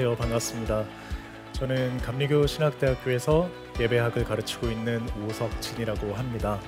안녕하세요. 0.00 0.16
반갑습니다. 0.16 0.84
저는 1.52 1.98
감리교 1.98 2.46
신학대학교에서 2.46 3.50
예배학을 3.78 4.24
가르치고 4.24 4.68
있는 4.68 5.06
오석진이라고 5.28 6.14
합니다. 6.14 6.58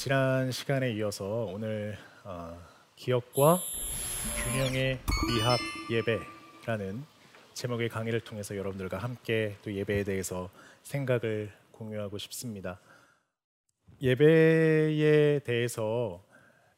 지난 0.00 0.50
시간에 0.50 0.92
이어서 0.92 1.44
오늘 1.52 1.94
어, 2.24 2.58
기억과 2.96 3.58
균형의 4.50 4.98
미합 5.28 5.60
예배라는 5.90 7.04
제목의 7.52 7.90
강의를 7.90 8.20
통해서 8.20 8.56
여러분들과 8.56 8.96
함께 8.96 9.58
또 9.60 9.70
예배에 9.70 10.04
대해서 10.04 10.48
생각을 10.84 11.52
공유하고 11.72 12.16
싶습니다. 12.16 12.80
예배에 14.00 15.40
대해서 15.40 16.24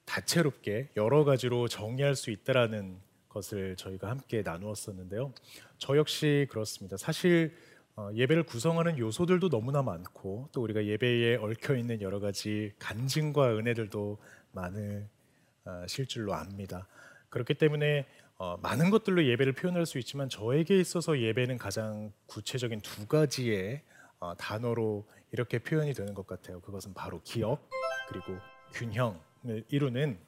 다채롭게 0.04 0.88
여러 0.96 1.22
가지로 1.22 1.68
정의할 1.68 2.16
수 2.16 2.32
있다라는 2.32 2.98
것을 3.28 3.76
저희가 3.76 4.10
함께 4.10 4.42
나누었었는데요. 4.42 5.32
저 5.78 5.96
역시 5.96 6.48
그렇습니다. 6.50 6.96
사실 6.96 7.56
어, 7.94 8.08
예배를 8.14 8.44
구성하는 8.44 8.98
요소들도 8.98 9.50
너무나 9.50 9.82
많고 9.82 10.48
또 10.52 10.62
우리가 10.62 10.84
예배에 10.84 11.36
얽혀 11.36 11.76
있는 11.76 12.00
여러 12.00 12.20
가지 12.20 12.72
간증과 12.78 13.56
은혜들도 13.56 14.18
많으실 14.52 16.06
줄로 16.06 16.32
압니다. 16.34 16.86
그렇기 17.28 17.54
때문에 17.54 18.06
어, 18.38 18.56
많은 18.56 18.90
것들로 18.90 19.24
예배를 19.26 19.52
표현할 19.52 19.86
수 19.86 19.98
있지만 19.98 20.28
저에게 20.28 20.78
있어서 20.80 21.20
예배는 21.20 21.58
가장 21.58 22.12
구체적인 22.26 22.80
두 22.80 23.06
가지의 23.06 23.82
어, 24.18 24.34
단어로 24.36 25.06
이렇게 25.30 25.58
표현이 25.58 25.92
되는 25.92 26.14
것 26.14 26.26
같아요. 26.26 26.60
그것은 26.60 26.94
바로 26.94 27.20
기억 27.22 27.68
그리고 28.08 28.38
균형을 28.72 29.64
이루는 29.68 30.18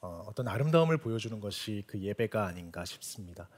어, 0.00 0.24
어떤 0.26 0.48
아름다움을 0.48 0.96
보여주는 0.96 1.38
것이 1.38 1.84
그 1.86 2.00
예배가 2.00 2.46
아닌가 2.46 2.84
싶습니다. 2.86 3.48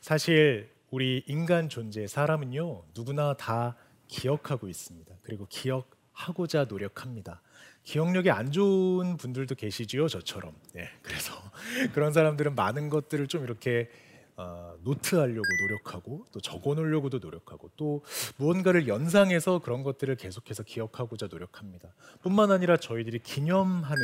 사실 0.00 0.70
우리 0.90 1.22
인간 1.26 1.68
존재 1.68 2.06
사람은요 2.06 2.82
누구나 2.94 3.34
다 3.34 3.76
기억하고 4.08 4.68
있습니다. 4.68 5.14
그리고 5.22 5.46
기억하고자 5.48 6.64
노력합니다. 6.64 7.42
기억력이 7.84 8.30
안 8.30 8.50
좋은 8.50 9.16
분들도 9.16 9.54
계시지요 9.54 10.08
저처럼. 10.08 10.52
네, 10.74 10.88
그래서 11.02 11.32
그런 11.94 12.12
사람들은 12.12 12.54
많은 12.54 12.90
것들을 12.90 13.28
좀 13.28 13.44
이렇게 13.44 13.88
어, 14.36 14.74
노트하려고 14.82 15.42
노력하고 15.62 16.24
또 16.32 16.40
적어놓으려고도 16.40 17.18
노력하고 17.18 17.70
또 17.76 18.02
무언가를 18.38 18.88
연상해서 18.88 19.58
그런 19.60 19.82
것들을 19.82 20.16
계속해서 20.16 20.62
기억하고자 20.62 21.28
노력합니다. 21.30 21.94
뿐만 22.22 22.50
아니라 22.50 22.76
저희들이 22.76 23.20
기념하는 23.20 24.02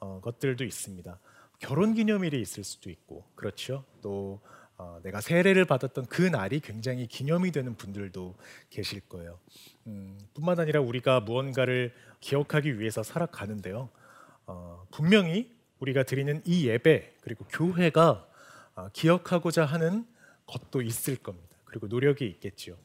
어, 0.00 0.20
것들도 0.20 0.64
있습니다. 0.64 1.18
결혼 1.58 1.94
기념일이 1.94 2.40
있을 2.40 2.64
수도 2.64 2.90
있고 2.90 3.24
그렇죠. 3.34 3.84
또 4.00 4.40
어, 4.78 5.00
내가 5.02 5.20
세례를 5.20 5.64
받았던 5.64 6.06
그 6.06 6.22
날이 6.22 6.60
굉장히 6.60 7.08
기념이 7.08 7.50
되는 7.50 7.74
분들도 7.74 8.36
계실 8.70 9.00
거예요. 9.00 9.40
음, 9.88 10.16
뿐만 10.34 10.60
아니라 10.60 10.80
우리가 10.80 11.20
무언가를 11.20 11.92
기억하기 12.20 12.78
위해서 12.78 13.02
살아가는데요. 13.02 13.90
어, 14.46 14.86
분명히 14.92 15.52
우리가 15.80 16.04
드리는 16.04 16.40
이 16.44 16.68
예배 16.68 17.16
그리고 17.20 17.44
교회가 17.46 18.28
어, 18.76 18.88
기억하고자 18.92 19.64
하는 19.64 20.06
것도 20.46 20.80
있을 20.82 21.16
겁니다. 21.16 21.56
그리고 21.64 21.88
노력이 21.88 22.24
있겠지요. 22.26 22.76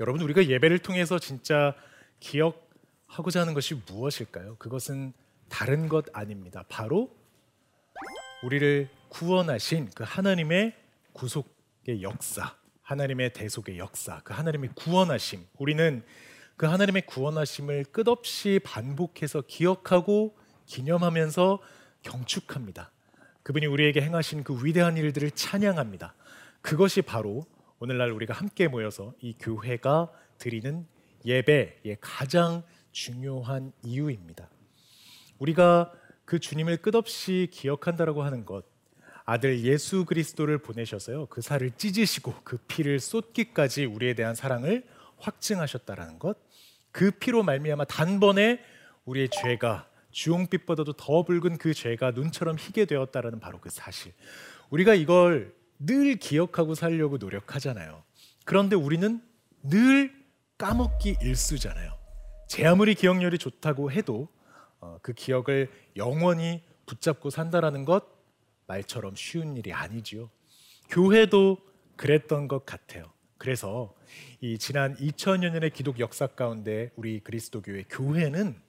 여러분 0.00 0.22
우리가 0.22 0.46
예배를 0.46 0.78
통해서 0.78 1.18
진짜 1.18 1.74
기억하고자 2.20 3.42
하는 3.42 3.52
것이 3.52 3.74
무엇일까요? 3.86 4.56
그것은 4.56 5.12
다른 5.50 5.88
것 5.88 6.06
아닙니다. 6.14 6.64
바로 6.68 7.14
우리를 8.42 8.88
구원하신 9.08 9.90
그 9.94 10.04
하나님의 10.06 10.74
구속의 11.12 12.02
역사, 12.02 12.56
하나님의 12.82 13.32
대속의 13.32 13.78
역사, 13.78 14.20
그 14.24 14.32
하나님의 14.32 14.70
구원하심. 14.74 15.46
우리는 15.58 16.02
그 16.56 16.66
하나님의 16.66 17.06
구원하심을 17.06 17.84
끝없이 17.92 18.60
반복해서 18.64 19.42
기억하고 19.46 20.36
기념하면서 20.66 21.60
경축합니다. 22.02 22.90
그분이 23.42 23.66
우리에게 23.66 24.02
행하신 24.02 24.44
그 24.44 24.64
위대한 24.64 24.96
일들을 24.96 25.30
찬양합니다. 25.30 26.14
그것이 26.60 27.02
바로 27.02 27.46
오늘날 27.78 28.10
우리가 28.10 28.34
함께 28.34 28.68
모여서 28.68 29.14
이 29.20 29.34
교회가 29.38 30.10
드리는 30.38 30.86
예배의 31.24 31.98
가장 32.00 32.62
중요한 32.92 33.72
이유입니다. 33.84 34.48
우리가 35.38 35.92
그 36.24 36.38
주님을 36.38 36.78
끝없이 36.78 37.48
기억한다라고 37.50 38.22
하는 38.22 38.44
것, 38.44 38.64
아들 39.30 39.60
예수 39.60 40.06
그리스도를 40.06 40.56
보내셔서요 40.56 41.26
그 41.26 41.42
살을 41.42 41.72
찢으시고 41.72 42.34
그 42.44 42.56
피를 42.66 42.98
쏟기까지 42.98 43.84
우리에 43.84 44.14
대한 44.14 44.34
사랑을 44.34 44.86
확증하셨다라는 45.18 46.18
것, 46.18 46.38
그 46.92 47.10
피로 47.10 47.42
말미암아 47.42 47.84
단번에 47.84 48.58
우리의 49.04 49.28
죄가 49.28 49.86
주홍빛보다도 50.12 50.94
더 50.94 51.24
붉은 51.24 51.58
그 51.58 51.74
죄가 51.74 52.12
눈처럼 52.12 52.56
희게 52.58 52.86
되었다라는 52.86 53.38
바로 53.38 53.60
그 53.60 53.68
사실. 53.68 54.14
우리가 54.70 54.94
이걸 54.94 55.54
늘 55.78 56.16
기억하고 56.16 56.74
살려고 56.74 57.18
노력하잖아요. 57.18 58.02
그런데 58.46 58.76
우리는 58.76 59.20
늘 59.62 60.10
까먹기 60.56 61.18
일수잖아요. 61.20 61.92
제 62.48 62.64
아무리 62.64 62.94
기억력이 62.94 63.36
좋다고 63.36 63.92
해도 63.92 64.28
어, 64.80 64.98
그 65.02 65.12
기억을 65.12 65.70
영원히 65.96 66.62
붙잡고 66.86 67.28
산다라는 67.28 67.84
것 67.84 68.17
말처럼 68.68 69.16
쉬운 69.16 69.56
일이 69.56 69.72
아니지요. 69.72 70.30
교회도 70.90 71.58
그랬던 71.96 72.46
것 72.46 72.64
같아요. 72.64 73.12
그래서 73.38 73.94
이 74.40 74.58
지난 74.58 74.96
2000여 74.96 75.50
년의 75.50 75.70
기독 75.70 75.98
역사 75.98 76.26
가운데 76.26 76.90
우리 76.96 77.20
그리스도 77.20 77.62
교회 77.62 77.84
교회는 77.88 78.60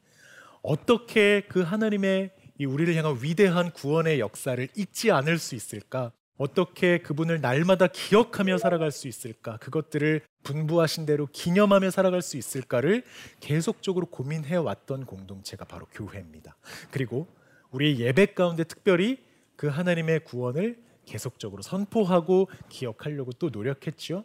어떻게 0.61 1.41
그 1.41 1.61
하나님의 1.61 2.31
이 2.57 2.65
우리를 2.65 2.93
향한 2.95 3.17
위대한 3.21 3.71
구원의 3.71 4.19
역사를 4.19 4.67
잊지 4.75 5.11
않을 5.11 5.37
수 5.37 5.55
있을까? 5.55 6.11
어떻게 6.37 6.99
그분을 6.99 7.41
날마다 7.41 7.87
기억하며 7.87 8.57
살아갈 8.57 8.91
수 8.91 9.07
있을까? 9.07 9.57
그것들을 9.57 10.21
분부하신 10.43 11.05
대로 11.05 11.27
기념하며 11.31 11.91
살아갈 11.91 12.21
수 12.21 12.37
있을까를 12.37 13.03
계속적으로 13.39 14.05
고민해 14.05 14.55
왔던 14.55 15.05
공동체가 15.05 15.65
바로 15.65 15.85
교회입니다. 15.91 16.55
그리고 16.91 17.27
우리 17.71 17.99
예배 17.99 18.27
가운데 18.33 18.63
특별히 18.63 19.28
그 19.59 19.67
하나님의 19.67 20.23
구원을 20.23 20.81
계속적으로 21.03 21.61
선포하고 21.61 22.47
기억하려고 22.69 23.33
또 23.33 23.49
노력했지요. 23.49 24.23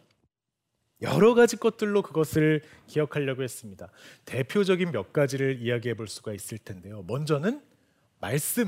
여러 1.01 1.33
가지 1.33 1.57
것들로 1.57 2.03
그것을 2.03 2.61
기억하려고 2.87 3.43
했습니다. 3.43 3.91
대표적인 4.23 4.93
몇 4.93 5.11
가지를 5.11 5.61
이야기해 5.61 5.95
볼 5.95 6.07
수가 6.07 6.31
있을 6.31 6.57
텐데요. 6.57 7.03
먼저는 7.07 7.61
말씀 8.21 8.65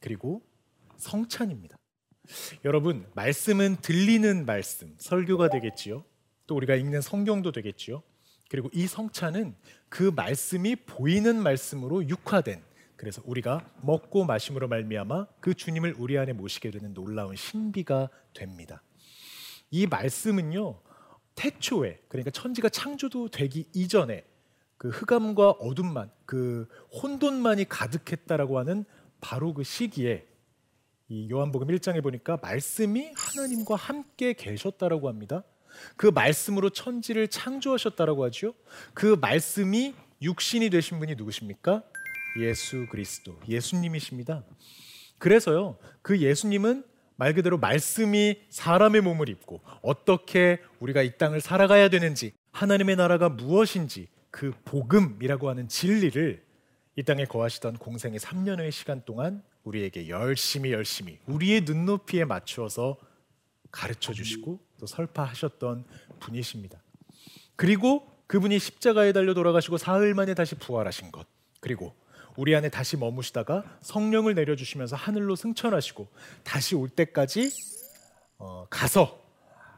그리고 0.00 0.42
성찬입니다. 0.96 1.78
여러분, 2.64 3.06
말씀은 3.14 3.76
들리는 3.80 4.46
말씀, 4.46 4.92
설교가 4.98 5.48
되겠지요. 5.48 6.04
또 6.48 6.56
우리가 6.56 6.74
읽는 6.74 7.02
성경도 7.02 7.52
되겠지요. 7.52 8.02
그리고 8.48 8.68
이 8.72 8.88
성찬은 8.88 9.54
그 9.88 10.10
말씀이 10.16 10.74
보이는 10.74 11.40
말씀으로 11.40 12.08
육화된 12.08 12.68
그래서 13.00 13.22
우리가 13.24 13.66
먹고 13.80 14.26
마심으로 14.26 14.68
말미암아 14.68 15.26
그 15.40 15.54
주님을 15.54 15.94
우리 15.96 16.18
안에 16.18 16.34
모시게 16.34 16.70
되는 16.70 16.92
놀라운 16.92 17.34
신비가 17.34 18.10
됩니다. 18.34 18.82
이 19.70 19.86
말씀은요. 19.86 20.78
태초에 21.34 22.02
그러니까 22.08 22.30
천지가 22.30 22.68
창조도 22.68 23.30
되기 23.30 23.66
이전에 23.72 24.22
그 24.76 24.90
흑암과 24.90 25.52
어둠만 25.52 26.10
그 26.26 26.68
혼돈만이 27.02 27.70
가득했다라고 27.70 28.58
하는 28.58 28.84
바로 29.22 29.54
그 29.54 29.62
시기에 29.62 30.26
이 31.08 31.30
요한복음 31.30 31.68
1장에 31.68 32.02
보니까 32.02 32.36
말씀이 32.42 33.14
하나님과 33.16 33.76
함께 33.76 34.34
계셨다라고 34.34 35.08
합니다. 35.08 35.42
그 35.96 36.08
말씀으로 36.08 36.68
천지를 36.68 37.28
창조하셨다라고 37.28 38.24
하죠. 38.24 38.52
그 38.92 39.16
말씀이 39.18 39.94
육신이 40.20 40.68
되신 40.68 40.98
분이 40.98 41.14
누구십니까? 41.14 41.82
예수 42.38 42.86
그리스도, 42.90 43.38
예수님이십니다. 43.48 44.44
그래서요, 45.18 45.78
그 46.02 46.18
예수님은 46.18 46.84
말 47.16 47.34
그대로 47.34 47.58
말씀이 47.58 48.40
사람의 48.48 49.02
몸을 49.02 49.28
입고 49.28 49.60
어떻게 49.82 50.60
우리가 50.78 51.02
이 51.02 51.18
땅을 51.18 51.40
살아가야 51.40 51.90
되는지, 51.90 52.32
하나님의 52.52 52.96
나라가 52.96 53.28
무엇인지 53.28 54.08
그 54.30 54.52
복음이라고 54.64 55.48
하는 55.48 55.68
진리를 55.68 56.42
이 56.96 57.02
땅에 57.02 57.24
거하시던 57.24 57.78
공생의 57.78 58.18
3년의 58.18 58.70
시간 58.70 59.04
동안 59.04 59.42
우리에게 59.64 60.08
열심히 60.08 60.72
열심히 60.72 61.18
우리의 61.26 61.62
눈높이에 61.62 62.24
맞추어서 62.24 62.96
가르쳐 63.70 64.12
주시고 64.12 64.58
또 64.78 64.86
설파하셨던 64.86 65.84
분이십니다. 66.20 66.82
그리고 67.56 68.06
그분이 68.26 68.58
십자가에 68.58 69.12
달려 69.12 69.34
돌아가시고 69.34 69.76
사흘 69.76 70.14
만에 70.14 70.34
다시 70.34 70.54
부활하신 70.54 71.12
것. 71.12 71.26
그리고 71.60 71.94
우리 72.40 72.56
안에 72.56 72.70
다시 72.70 72.96
머무시다가 72.96 73.64
성령을 73.82 74.34
내려주시면서 74.34 74.96
하늘로 74.96 75.36
승천하시고 75.36 76.08
다시 76.42 76.74
올 76.74 76.88
때까지 76.88 77.52
어, 78.38 78.66
가서 78.70 79.22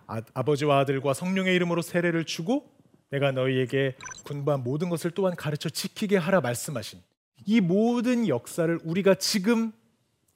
아, 0.07 0.23
아버지와 0.33 0.79
아들과 0.79 1.13
성령의 1.13 1.57
이름으로 1.57 1.83
세례를 1.83 2.25
주고 2.25 2.71
내가 3.11 3.33
너희에게 3.33 3.97
군부한 4.23 4.63
모든 4.63 4.91
것을 4.91 5.11
또한 5.11 5.35
가르쳐 5.35 5.69
지키게 5.71 6.17
하라 6.17 6.41
말씀하신 6.41 7.01
이 7.47 7.61
모든 7.61 8.29
역사를 8.29 8.79
우리가 8.85 9.17
지금 9.17 9.73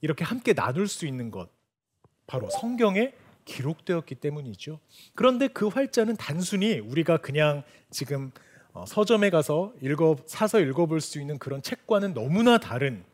이렇게 0.01 0.25
함께 0.25 0.53
나눌 0.53 0.89
수 0.89 1.07
있는 1.07 1.31
것 1.31 1.49
바로 2.27 2.51
성경에 2.51 3.15
기록되었기 3.45 4.17
때문이죠. 4.17 4.81
그런데 5.15 5.47
그 5.47 5.69
활자는 5.69 6.17
단순히 6.17 6.81
우리가 6.81 7.19
그냥 7.19 7.63
지금 7.93 8.33
어, 8.77 8.85
서점에 8.87 9.31
가서 9.31 9.73
읽어 9.81 10.19
사서 10.27 10.61
읽어볼 10.61 11.01
수 11.01 11.19
있는 11.19 11.39
그런 11.39 11.63
책과는 11.63 12.13
너무나 12.13 12.59
다른 12.59 13.05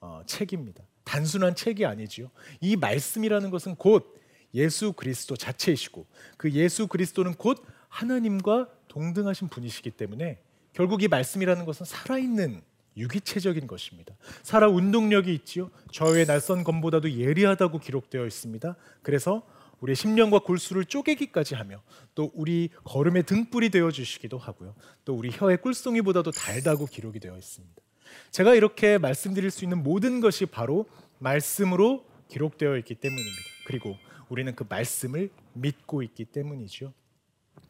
어, 0.00 0.22
책입니다. 0.26 0.82
단순한 1.04 1.54
책이 1.54 1.86
아니지요. 1.86 2.32
이 2.60 2.74
말씀이라는 2.74 3.50
것은 3.50 3.76
곧 3.76 4.20
예수 4.54 4.92
그리스도 4.92 5.36
자체이시고 5.36 6.04
그 6.36 6.50
예수 6.50 6.88
그리스도는 6.88 7.34
곧 7.34 7.64
하나님과 7.88 8.68
동등하신 8.88 9.48
분이시기 9.50 9.92
때문에 9.92 10.40
결국 10.72 11.04
이 11.04 11.06
말씀이라는 11.06 11.64
것은 11.64 11.86
살아있는 11.86 12.62
유기체적인 12.96 13.68
것입니다. 13.68 14.16
살아 14.42 14.68
운동력이 14.68 15.32
있지요. 15.32 15.70
저의 15.92 16.26
날선 16.26 16.64
검보다도 16.64 17.12
예리하다고 17.12 17.78
기록되어 17.78 18.26
있습니다. 18.26 18.74
그래서 19.02 19.46
우리의 19.84 19.96
심령과 19.96 20.40
골수를 20.40 20.86
쪼개기까지 20.86 21.54
하며 21.54 21.82
또 22.14 22.30
우리 22.34 22.70
걸음의 22.84 23.24
등불이 23.24 23.68
되어 23.68 23.90
주시기도 23.90 24.38
하고요. 24.38 24.74
또 25.04 25.14
우리 25.14 25.30
혀의 25.30 25.60
꿀송이보다도 25.60 26.30
달다고 26.30 26.86
기록이 26.86 27.20
되어 27.20 27.36
있습니다. 27.36 27.82
제가 28.30 28.54
이렇게 28.54 28.96
말씀드릴 28.96 29.50
수 29.50 29.64
있는 29.64 29.82
모든 29.82 30.20
것이 30.20 30.46
바로 30.46 30.86
말씀으로 31.18 32.06
기록되어 32.28 32.78
있기 32.78 32.94
때문입니다. 32.94 33.36
그리고 33.66 33.96
우리는 34.30 34.54
그 34.54 34.64
말씀을 34.66 35.30
믿고 35.52 36.02
있기 36.02 36.24
때문이죠. 36.26 36.92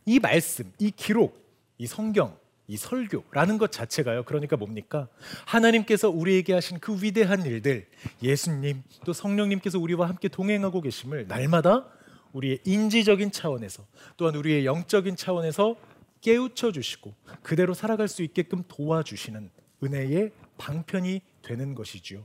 이 0.07 0.21
말씀, 0.21 0.73
이 0.79 0.93
기록, 0.93 1.45
이 1.79 1.87
성경, 1.87 2.37
이 2.69 2.77
설교라는 2.77 3.59
것 3.59 3.73
자체가요. 3.73 4.23
그러니까 4.23 4.57
뭡니까? 4.57 5.09
하나님께서 5.47 6.11
우리에게 6.11 6.53
하신 6.53 6.79
그 6.79 7.03
위대한 7.03 7.45
일들, 7.45 7.89
예수님 8.23 8.85
또 9.05 9.13
성령님께서 9.13 9.81
우리와 9.81 10.09
함께 10.09 10.29
동행하고 10.29 10.81
계심을 10.81 11.27
날마다 11.27 11.87
우리의 12.35 12.61
인지적인 12.65 13.33
차원에서 13.33 13.87
또한 14.17 14.35
우리의 14.35 14.67
영적인 14.67 15.17
차원에서 15.17 15.77
깨우쳐 16.21 16.73
주시고 16.73 17.15
그대로 17.43 17.75
살아갈 17.75 18.09
수 18.09 18.23
있게끔 18.23 18.63
도와주시는 18.69 19.51
은혜의 19.83 20.33
방편이 20.59 21.21
되는 21.43 21.75
것이지요. 21.75 22.25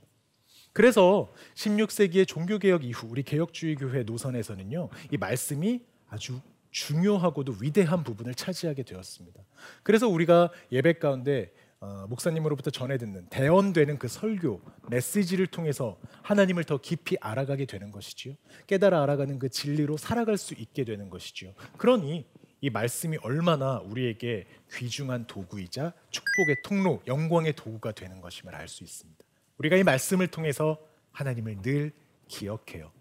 그래서 0.74 1.32
16세기의 1.56 2.28
종교개혁 2.28 2.86
이후 2.86 3.08
우리 3.10 3.24
개혁주의 3.24 3.76
교회 3.76 4.04
노선에서는요. 4.04 4.90
이 5.12 5.18
말씀이 5.18 5.82
아주 6.08 6.40
중요하고도 6.72 7.56
위대한 7.60 8.04
부분을 8.04 8.36
차지하게 8.36 8.84
되었습니다. 8.84 9.42
그래서 9.84 10.08
우리가 10.08 10.52
예배 10.72 10.94
가운데 10.94 11.52
어, 11.82 12.06
목사님으로부터 12.10 12.72
전해 12.72 12.98
듣는 12.98 13.28
대언되는 13.30 14.00
그 14.00 14.10
설교 14.10 14.62
메시지를 14.90 15.48
통해서 15.48 15.98
하나님을 16.24 16.66
더 16.66 16.78
깊이 16.78 17.16
알아가게 17.22 17.66
되는 17.66 17.92
것이지요. 17.92 18.36
깨달아 18.68 19.02
알아가는 19.04 19.40
그 19.40 19.50
진리로 19.50 19.96
살아갈 19.96 20.38
수 20.38 20.54
있게 20.56 20.84
되는 20.84 21.10
것이지요. 21.10 21.54
그러니 21.78 22.26
이 22.62 22.70
말씀이 22.70 23.18
얼마나 23.22 23.80
우리에게 23.80 24.46
귀중한 24.74 25.26
도구이자 25.28 25.94
축복의 26.10 26.58
통로, 26.66 27.02
영광의 27.08 27.54
도구가 27.56 27.94
되는 27.94 28.20
것임을 28.20 28.54
알 28.54 28.68
수 28.68 28.84
있습니다. 28.84 29.24
우리가 29.58 29.78
이 29.78 29.84
말씀을 29.84 30.28
통해서 30.28 30.78
하나님을 31.12 31.62
늘 31.62 31.94
기억해요. 32.28 32.92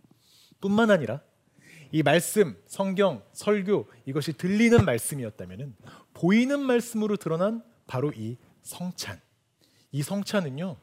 뿐만 0.61 0.93
아니라 0.93 1.21
이 1.91 2.05
말씀, 2.05 2.57
성경, 2.67 3.23
설교 3.33 3.89
이것이 4.07 4.35
들리는 4.35 4.85
말씀이었다면 4.85 5.75
보이는 6.15 6.61
말씀으로 6.61 7.17
드러난 7.17 7.65
바로 7.89 8.13
이 8.15 8.37
성찬. 8.63 9.21
이 9.93 10.03
성찬은요. 10.03 10.77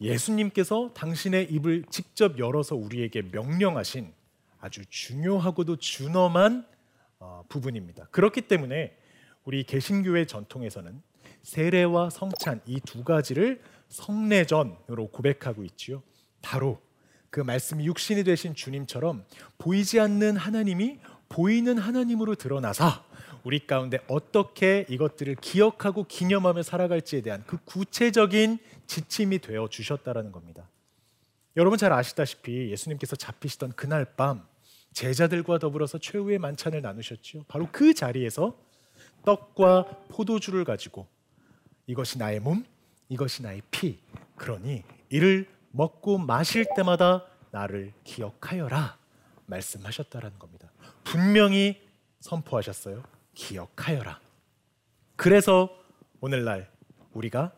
예수님께서 0.00 0.92
당신의 0.94 1.52
입을 1.52 1.84
직접 1.90 2.38
열어서 2.38 2.74
우리에게 2.76 3.22
명령하신 3.22 4.12
아주 4.60 4.82
중요하고도 4.88 5.76
준엄한 5.76 6.66
어, 7.18 7.44
부분입니다. 7.48 8.06
그렇기 8.10 8.42
때문에 8.42 8.96
우리 9.44 9.64
개신교의 9.64 10.26
전통에서는 10.26 11.02
세례와 11.42 12.10
성찬 12.10 12.60
이 12.66 12.80
두 12.80 13.04
가지를 13.04 13.62
성례전으로 13.88 15.08
고백하고 15.08 15.64
있지요. 15.64 16.02
바로 16.42 16.80
그 17.30 17.40
말씀이 17.40 17.86
육신이 17.86 18.24
되신 18.24 18.54
주님처럼 18.54 19.24
보이지 19.58 20.00
않는 20.00 20.36
하나님이 20.36 20.98
보이는 21.28 21.78
하나님으로 21.78 22.34
드러나사 22.34 23.04
우리 23.44 23.66
가운데 23.66 23.98
어떻게 24.06 24.86
이것들을 24.88 25.36
기억하고 25.36 26.04
기념하며 26.04 26.62
살아갈지에 26.62 27.22
대한 27.22 27.44
그 27.46 27.58
구체적인 27.64 28.58
지침이 28.86 29.38
되어 29.38 29.68
주셨다라는 29.68 30.32
겁니다. 30.32 30.68
여러분 31.56 31.78
잘 31.78 31.92
아시다시피 31.92 32.70
예수님께서 32.70 33.16
잡히시던 33.16 33.72
그날 33.72 34.04
밤 34.16 34.46
제자들과 34.92 35.58
더불어서 35.58 35.98
최후의 35.98 36.38
만찬을 36.38 36.82
나누셨지요. 36.82 37.44
바로 37.48 37.68
그 37.70 37.94
자리에서 37.94 38.56
떡과 39.24 39.84
포도주를 40.08 40.64
가지고 40.64 41.06
이것이 41.86 42.18
나의 42.18 42.40
몸, 42.40 42.64
이것이 43.08 43.42
나의 43.42 43.62
피. 43.70 43.98
그러니 44.36 44.82
이를 45.08 45.48
먹고 45.72 46.18
마실 46.18 46.66
때마다 46.76 47.26
나를 47.50 47.92
기억하여라 48.04 48.98
말씀하셨다라는 49.46 50.38
겁니다. 50.38 50.70
분명히 51.04 51.80
선포하셨어요. 52.20 53.02
기억하여라. 53.34 54.20
그래서 55.16 55.68
오늘날 56.20 56.70
우리가 57.12 57.52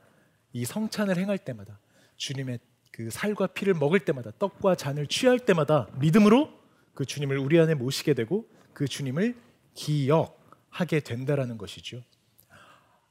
이 0.53 0.65
성찬을 0.65 1.17
행할 1.17 1.39
때마다 1.39 1.79
주님의 2.17 2.59
그 2.91 3.11
살과 3.11 3.49
피를 3.49 3.75
먹을 3.75 4.01
때마다 4.01 4.31
떡과 4.39 4.75
잔을 4.75 5.07
취할 5.07 5.39
때마다 5.39 5.89
믿음으로 5.99 6.51
그 6.95 7.07
주님을 7.07 7.39
우리 7.39 7.59
안에 7.59 7.75
모시게 7.75 8.15
되고 8.15 8.49
그 8.75 8.87
주님을 8.87 9.35
기억하게 9.75 11.01
된다라는 11.01 11.57
것이죠. 11.57 12.03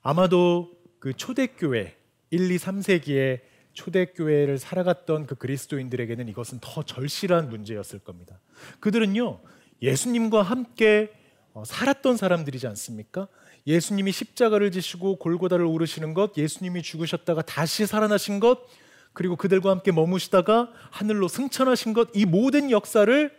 아마도 0.01 0.71
그 0.99 1.13
초대교회 1.13 1.97
1, 2.29 2.51
2, 2.51 2.57
3세기에 2.57 3.41
초대교회를 3.73 4.57
살아갔던 4.57 5.27
그 5.27 5.35
그리스도인들에게는 5.35 6.27
이것은 6.29 6.59
더 6.61 6.83
절실한 6.83 7.49
문제였을 7.49 7.99
겁니다. 7.99 8.39
그들은요, 8.79 9.41
예수님과 9.81 10.41
함께 10.41 11.11
어, 11.11 11.20
살았던 11.65 12.17
사람들이지 12.17 12.67
않습니까? 12.67 13.27
예수님이 13.67 14.11
십자가를 14.11 14.71
지시고 14.71 15.17
골고다를 15.17 15.65
오르시는 15.65 16.13
것, 16.13 16.37
예수님이 16.37 16.81
죽으셨다가 16.81 17.41
다시 17.41 17.85
살아나신 17.85 18.39
것, 18.39 18.59
그리고 19.13 19.35
그들과 19.35 19.69
함께 19.69 19.91
머무시다가 19.91 20.71
하늘로 20.89 21.27
승천하신 21.27 21.93
것, 21.93 22.09
이 22.15 22.25
모든 22.25 22.71
역사를 22.71 23.31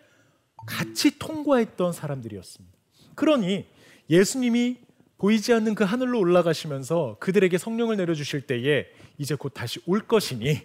같이 0.66 1.18
통과했던 1.18 1.92
사람들이었습니다. 1.92 2.78
그러니 3.14 3.66
예수님이 4.10 4.78
보이지 5.18 5.52
않는 5.54 5.74
그 5.74 5.84
하늘로 5.84 6.18
올라가시면서 6.18 7.16
그들에게 7.20 7.56
성령을 7.56 7.96
내려주실 7.96 8.42
때에 8.42 8.86
이제 9.18 9.34
곧 9.34 9.50
다시 9.50 9.80
올 9.86 10.00
것이니 10.00 10.60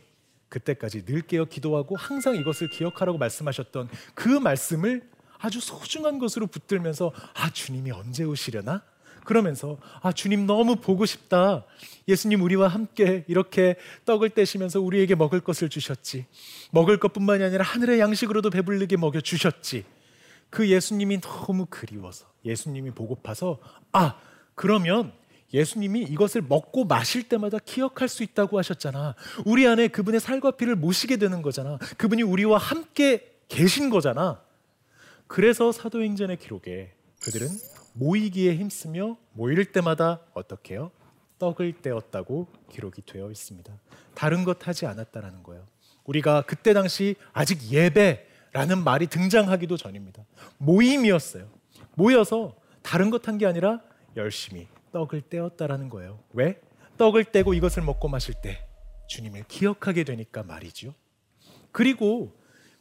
그때까지 0.50 1.06
늘 1.06 1.22
깨어 1.22 1.46
기도하고 1.46 1.96
항상 1.96 2.36
이것을 2.36 2.70
기억하라고 2.70 3.18
말씀하셨던 3.18 3.90
그 4.16 4.30
말씀을 4.30 5.08
아주 5.40 5.60
소중한 5.60 6.20
것으로 6.20 6.48
붙들면서 6.48 7.12
아 7.34 7.50
주님이 7.50 7.92
언제 7.92 8.24
오시려나? 8.24 8.82
그러면서 9.28 9.78
아 10.02 10.14
주님 10.14 10.46
너무 10.46 10.78
보고 10.78 11.06
싶다. 11.06 11.66
예수님 12.08 12.42
우리와 12.42 12.70
함께 12.70 13.26
이렇게 13.28 13.76
떡을 14.06 14.30
떼시면서 14.30 14.80
우리에게 14.80 15.16
먹을 15.16 15.42
것을 15.42 15.68
주셨지. 15.68 16.26
먹을 16.72 16.98
것뿐만이 16.98 17.44
아니라 17.44 17.66
하늘의 17.66 18.00
양식으로도 18.00 18.50
배불리게 18.50 18.96
먹여 18.96 19.20
주셨지. 19.20 19.84
그 20.50 20.70
예수님이 20.70 21.20
너무 21.20 21.66
그리워서 21.70 22.26
예수님이 22.46 22.92
보고파서 22.92 23.60
아 23.92 24.18
그러면 24.56 25.12
예수님이 25.54 26.04
이것을 26.04 26.42
먹고 26.42 26.86
마실 26.86 27.24
때마다 27.24 27.58
기억할 27.60 28.08
수 28.08 28.24
있다고 28.24 28.58
하셨잖아. 28.58 29.16
우리 29.46 29.68
안에 29.68 29.90
그분의 29.90 30.22
살과 30.22 30.52
피를 30.52 30.76
모시게 30.76 31.18
되는 31.18 31.42
거잖아. 31.42 31.78
그분이 31.98 32.24
우리와 32.24 32.58
함께 32.58 33.40
계신 33.50 33.90
거잖아. 33.90 34.42
그래서 35.28 35.72
사도행전의 35.72 36.38
기록에 36.38 36.94
그들은 37.24 37.48
모이기에 37.94 38.56
힘쓰며 38.56 39.18
모일 39.34 39.72
때마다 39.72 40.22
어떻게 40.34 40.76
해요? 40.76 40.92
떡을 41.40 41.82
떼었다고 41.82 42.48
기록이 42.72 43.04
되어 43.06 43.30
있습니다. 43.30 43.72
다른 44.16 44.44
것 44.44 44.68
하지 44.68 44.86
않았다라는 44.86 45.44
거예요. 45.44 45.66
우리가 46.06 46.44
그때 46.44 46.74
당시 46.74 47.16
아직 47.34 47.72
예배라는 47.72 48.84
말이 48.84 49.08
등장하기도 49.08 49.78
전입니다. 49.78 50.24
모임이었어요. 50.58 51.48
모여서 51.96 52.56
다른 52.82 53.10
것 53.10 53.28
한 53.28 53.38
게 53.38 53.46
아니라 53.46 53.82
열심히 54.16 54.68
떡을 54.94 55.24
떼었다라는 55.30 55.90
거예요. 55.90 56.20
왜? 56.34 56.60
떡을 56.98 57.26
떼고 57.26 57.54
이것을 57.54 57.84
먹고 57.84 58.08
마실 58.08 58.34
때 58.42 58.66
주님을 59.08 59.44
기억하게 59.48 60.04
되니까 60.04 60.44
말이죠. 60.44 60.94
그리고 61.72 62.34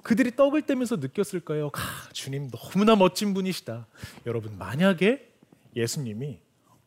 그들이 0.06 0.36
떡을 0.36 0.62
떼면서 0.62 0.96
느꼈을 0.96 1.40
거예요. 1.40 1.72
아, 1.74 2.08
주님 2.12 2.48
너무나 2.52 2.94
멋진 2.94 3.34
분이시다. 3.34 3.88
여러분 4.26 4.56
만약에 4.56 5.32
예수님이 5.74 6.38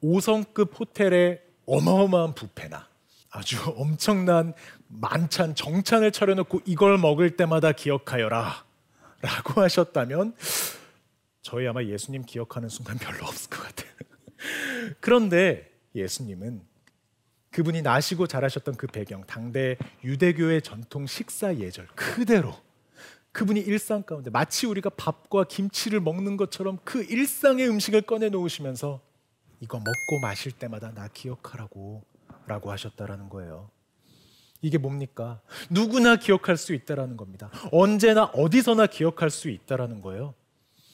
5성급 0.02 0.80
호텔에 0.80 1.42
어마어마한 1.66 2.34
부페나 2.34 2.88
아주 3.30 3.58
엄청난 3.76 4.54
만찬 4.88 5.56
정찬을 5.56 6.14
차려놓고 6.14 6.62
이걸 6.64 6.98
먹을 6.98 7.36
때마다 7.36 7.74
기억하여라 7.74 8.64
라고 9.20 9.62
하셨다면 9.64 10.34
저희 11.42 11.68
아마 11.68 11.84
예수님 11.84 12.24
기억하는 12.24 12.70
순간 12.70 12.98
별로 12.98 13.26
없을 13.26 13.50
것 13.50 13.62
같아요. 13.62 13.92
그런데 15.02 15.70
예수님은 15.94 16.62
그분이 17.52 17.82
나시고 17.82 18.28
자라셨던 18.28 18.78
그 18.78 18.88
배경, 18.88 19.26
당대 19.26 19.76
유대교의 20.06 20.62
전통 20.62 21.06
식사 21.06 21.54
예절 21.54 21.86
그대로 21.96 22.56
그분이 23.32 23.60
일상 23.60 24.04
가운데 24.04 24.30
마치 24.30 24.66
우리가 24.66 24.90
밥과 24.90 25.46
김치를 25.46 26.00
먹는 26.00 26.38
것처럼 26.38 26.80
그 26.84 27.04
일상의 27.04 27.68
음식을 27.70 28.02
꺼내 28.02 28.30
놓으시면서 28.30 29.02
이거 29.60 29.78
먹고 29.78 30.20
마실 30.22 30.52
때마다 30.52 30.94
나 30.94 31.08
기억하라고 31.08 32.04
라고 32.48 32.72
하셨다라는 32.72 33.30
거예요. 33.30 33.70
이게 34.62 34.78
뭡니까? 34.78 35.42
누구나 35.70 36.18
기억할 36.18 36.58
수 36.58 36.74
있다라는 36.74 37.16
겁니다. 37.16 37.50
언제나 37.72 38.26
어디서나 38.26 38.88
기억할 38.88 39.30
수 39.30 39.50
있다라는 39.50 40.02
거예요. 40.02 40.34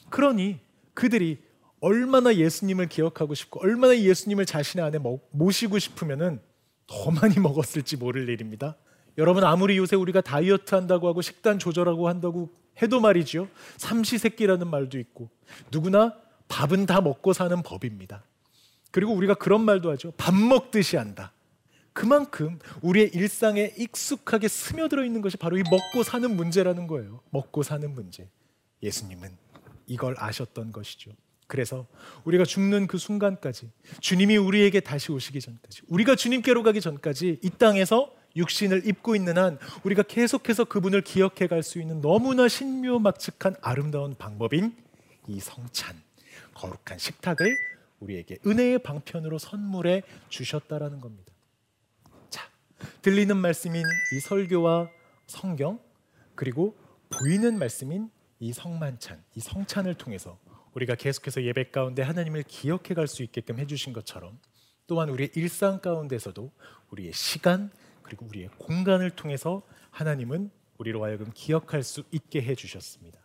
그러니 0.09 0.59
그들이 0.93 1.41
얼마나 1.79 2.35
예수님을 2.35 2.89
기억하고 2.89 3.33
싶고 3.33 3.61
얼마나 3.61 3.97
예수님을 3.97 4.45
자신의 4.45 4.85
안에 4.85 4.99
모시고 5.31 5.79
싶으면은 5.79 6.41
더 6.87 7.11
많이 7.11 7.39
먹었을지 7.39 7.97
모를 7.97 8.29
일입니다. 8.29 8.75
여러분 9.17 9.43
아무리 9.43 9.77
요새 9.77 9.95
우리가 9.95 10.22
다이어트 10.22 10.75
한다고 10.75 11.07
하고 11.07 11.22
식단 11.22 11.60
조절하고 11.60 12.10
한다고 12.10 12.50
해도 12.81 13.00
말이죠. 13.00 13.48
삼시세끼라는 13.77 14.67
말도 14.67 15.00
있고 15.00 15.29
누구나 15.72 16.15
밥은 16.48 16.86
다 16.86 17.01
먹고 17.01 17.34
사는 17.34 17.62
법입니다. 17.63 18.24
그리고 18.91 19.13
우리가 19.13 19.36
그런 19.36 19.62
말도 19.62 19.91
하죠. 19.91 20.12
밥 20.17 20.34
먹듯이 20.34 20.98
한다. 20.98 21.31
그만큼 21.93 22.60
우리의 22.81 23.12
일상에 23.13 23.74
익숙하게 23.77 24.50
스며들어 24.50 25.05
있는 25.05 25.22
것이 25.22 25.38
바로 25.38 25.57
이 25.57 25.63
먹고 25.63 26.03
사는 26.03 26.36
문제라는 26.36 26.88
거예요. 26.88 27.22
먹고 27.29 27.63
사는 27.63 27.89
문제. 27.89 28.29
예수님은 28.84 29.38
이걸 29.88 30.15
아셨던 30.17 30.74
것이죠. 30.74 31.12
그래서 31.48 31.88
우리가 32.25 32.43
죽는 32.43 32.88
그 32.88 32.98
순간까지 32.98 33.72
주님이 34.01 34.38
우리에게 34.38 34.79
다시 34.81 35.12
오시기 35.12 35.39
전까지 35.39 35.84
우리가 35.88 36.15
주님께로 36.15 36.63
가기 36.63 36.81
전까지 36.81 37.39
이 37.41 37.50
땅에서 37.51 38.13
육신을 38.35 38.87
입고 38.87 39.15
있는 39.15 39.37
한 39.37 39.57
우리가 39.83 40.03
계속해서 40.03 40.65
그분을 40.65 41.01
기억해 41.01 41.47
갈 41.47 41.63
수 41.63 41.79
있는 41.79 42.01
너무나 42.01 42.47
신묘막측한 42.47 43.55
아름다운 43.61 44.15
방법인 44.15 44.75
이 45.27 45.39
성찬 45.39 46.01
거룩한 46.53 46.97
식탁을 46.97 47.47
우리에게 47.99 48.37
은혜의 48.45 48.79
방편으로 48.79 49.39
선물해 49.39 50.03
주셨다라는 50.29 51.01
겁니다. 51.01 51.33
자, 52.29 52.49
들리는 53.01 53.35
말씀인 53.37 53.83
이 54.13 54.19
설교와 54.19 54.89
성경 55.27 55.79
그리고 56.35 56.77
보이는 57.09 57.57
말씀인 57.57 58.09
이 58.39 58.51
성만찬, 58.51 59.23
이 59.35 59.39
성찬을 59.39 59.95
통해서 59.95 60.37
우리가 60.73 60.95
계속해서 60.95 61.43
예배 61.43 61.71
가운데 61.71 62.01
하나님을 62.01 62.43
기억해 62.43 62.93
갈 62.93 63.07
수 63.07 63.23
있게끔 63.23 63.59
해 63.59 63.65
주신 63.65 63.93
것처럼 63.93 64.37
또한 64.87 65.09
우리의 65.09 65.31
일상 65.35 65.79
가운데서도 65.79 66.51
우리의 66.91 67.13
시간 67.13 67.71
그리고 68.05 68.25
우리의 68.27 68.50
공간을 68.59 69.09
통해서 69.12 69.63
하나님은 69.89 70.51
우리로 70.77 71.03
하여금 71.03 71.31
기억할 71.33 71.81
수 71.81 72.03
있게 72.12 72.41
해 72.41 72.53
주셨습니다. 72.53 73.19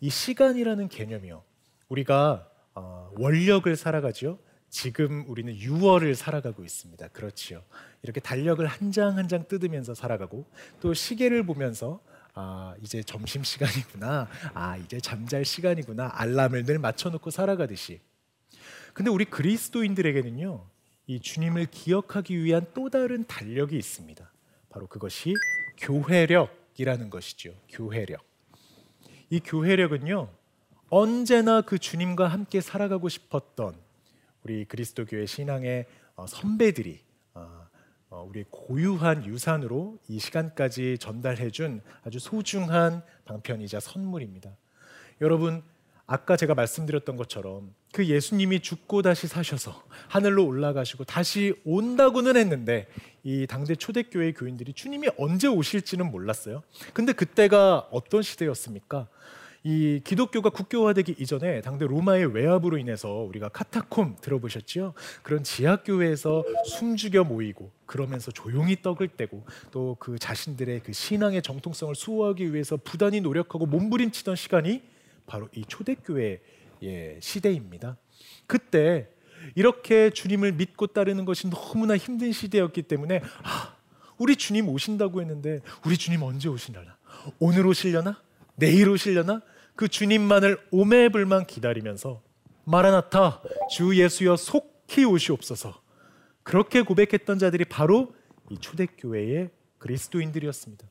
이 0.00 0.10
시간이라는 0.10 0.88
개념이요. 0.88 1.44
우리가 1.88 2.50
어, 2.74 3.10
원력을 3.16 3.74
살아가죠. 3.76 4.40
지금 4.68 5.24
우리는 5.28 5.54
6월을 5.54 6.14
살아가고 6.14 6.64
있습니다. 6.64 7.08
그렇지요. 7.08 7.62
이렇게 8.02 8.20
달력을 8.20 8.64
한 8.66 8.90
장 8.92 9.16
한 9.16 9.28
장 9.28 9.46
뜯으면서 9.46 9.94
살아가고 9.94 10.44
또 10.80 10.92
시계를 10.92 11.44
보면서 11.46 12.00
아, 12.34 12.74
이제 12.82 13.02
점심 13.02 13.42
시간이구나. 13.44 14.28
아, 14.54 14.76
이제 14.76 15.00
잠잘 15.00 15.44
시간이구나. 15.44 16.10
알람을 16.14 16.64
늘 16.64 16.78
맞춰 16.78 17.10
놓고 17.10 17.30
살아가듯이. 17.30 18.00
근데 18.92 19.10
우리 19.10 19.24
그리스도인들에게는요. 19.24 20.66
이 21.08 21.20
주님을 21.20 21.68
기억하기 21.70 22.44
위한 22.44 22.66
또 22.74 22.90
다른 22.90 23.26
달력이 23.26 23.76
있습니다. 23.78 24.30
바로 24.68 24.86
그것이 24.86 25.32
교회력이라는 25.78 27.08
것이죠. 27.08 27.54
교회력. 27.70 28.22
이 29.30 29.40
교회력은요. 29.40 30.28
언제나 30.90 31.62
그 31.62 31.78
주님과 31.78 32.28
함께 32.28 32.60
살아가고 32.60 33.08
싶었던 33.08 33.74
우리 34.44 34.66
그리스도교회 34.66 35.24
신앙의 35.24 35.86
어, 36.14 36.26
선배들이 36.26 37.00
어, 37.32 37.66
어, 38.10 38.26
우리 38.28 38.44
고유한 38.50 39.24
유산으로 39.24 39.98
이 40.08 40.18
시간까지 40.18 40.98
전달해 40.98 41.50
준 41.50 41.80
아주 42.04 42.18
소중한 42.18 43.02
방편이자 43.24 43.80
선물입니다. 43.80 44.54
여러분 45.22 45.62
아까 46.06 46.36
제가 46.36 46.54
말씀드렸던 46.54 47.16
것처럼 47.16 47.74
그 47.92 48.06
예수님이 48.06 48.60
죽고 48.60 49.02
다시 49.02 49.26
사셔서 49.26 49.82
하늘로 50.08 50.46
올라가시고 50.46 51.04
다시 51.04 51.54
온다고는 51.64 52.36
했는데 52.36 52.86
이 53.24 53.46
당대 53.46 53.74
초대교회 53.74 54.32
교인들이 54.32 54.72
주님이 54.72 55.08
언제 55.16 55.48
오실지는 55.48 56.10
몰랐어요. 56.10 56.62
근데 56.92 57.12
그때가 57.12 57.88
어떤 57.90 58.22
시대였습니까? 58.22 59.08
이 59.64 60.00
기독교가 60.04 60.50
국교화되기 60.50 61.16
이전에 61.18 61.60
당대 61.62 61.84
로마의 61.84 62.32
외압으로 62.32 62.78
인해서 62.78 63.10
우리가 63.10 63.48
카타콤 63.48 64.16
들어보셨죠? 64.20 64.94
그런 65.22 65.42
지하교회에서 65.42 66.44
숨죽여 66.64 67.24
모이고 67.24 67.70
그러면서 67.84 68.30
조용히 68.30 68.80
떡을 68.80 69.08
떼고 69.16 69.44
또 69.72 69.96
그 69.98 70.18
자신들의 70.18 70.82
그 70.84 70.92
신앙의 70.92 71.42
정통성을 71.42 71.94
수호하기 71.94 72.54
위해서 72.54 72.76
부단히 72.76 73.20
노력하고 73.20 73.66
몸부림치던 73.66 74.36
시간이 74.36 74.82
바로 75.26 75.48
이 75.54 75.64
초대교회 75.66 76.40
의 76.82 77.18
시대입니다. 77.20 77.96
그때 78.46 79.08
이렇게 79.54 80.10
주님을 80.10 80.52
믿고 80.52 80.88
따르는 80.88 81.24
것이 81.24 81.48
너무나 81.48 81.96
힘든 81.96 82.32
시대였기 82.32 82.82
때문에 82.82 83.22
아, 83.42 83.76
우리 84.18 84.36
주님 84.36 84.68
오신다고 84.68 85.20
했는데 85.20 85.60
우리 85.84 85.96
주님 85.96 86.22
언제 86.22 86.48
오시려나? 86.48 86.96
오늘 87.38 87.66
오시려나? 87.66 88.20
내일 88.56 88.88
오시려나? 88.88 89.42
그 89.76 89.88
주님만을 89.88 90.58
오매불만 90.70 91.46
기다리면서 91.46 92.22
마라나타 92.64 93.40
주 93.70 93.96
예수여 93.96 94.36
속히 94.36 95.04
오시옵소서 95.04 95.80
그렇게 96.42 96.82
고백했던 96.82 97.38
자들이 97.38 97.64
바로 97.64 98.14
이 98.50 98.58
초대교회의 98.58 99.50
그리스도인들이었습니다. 99.78 100.86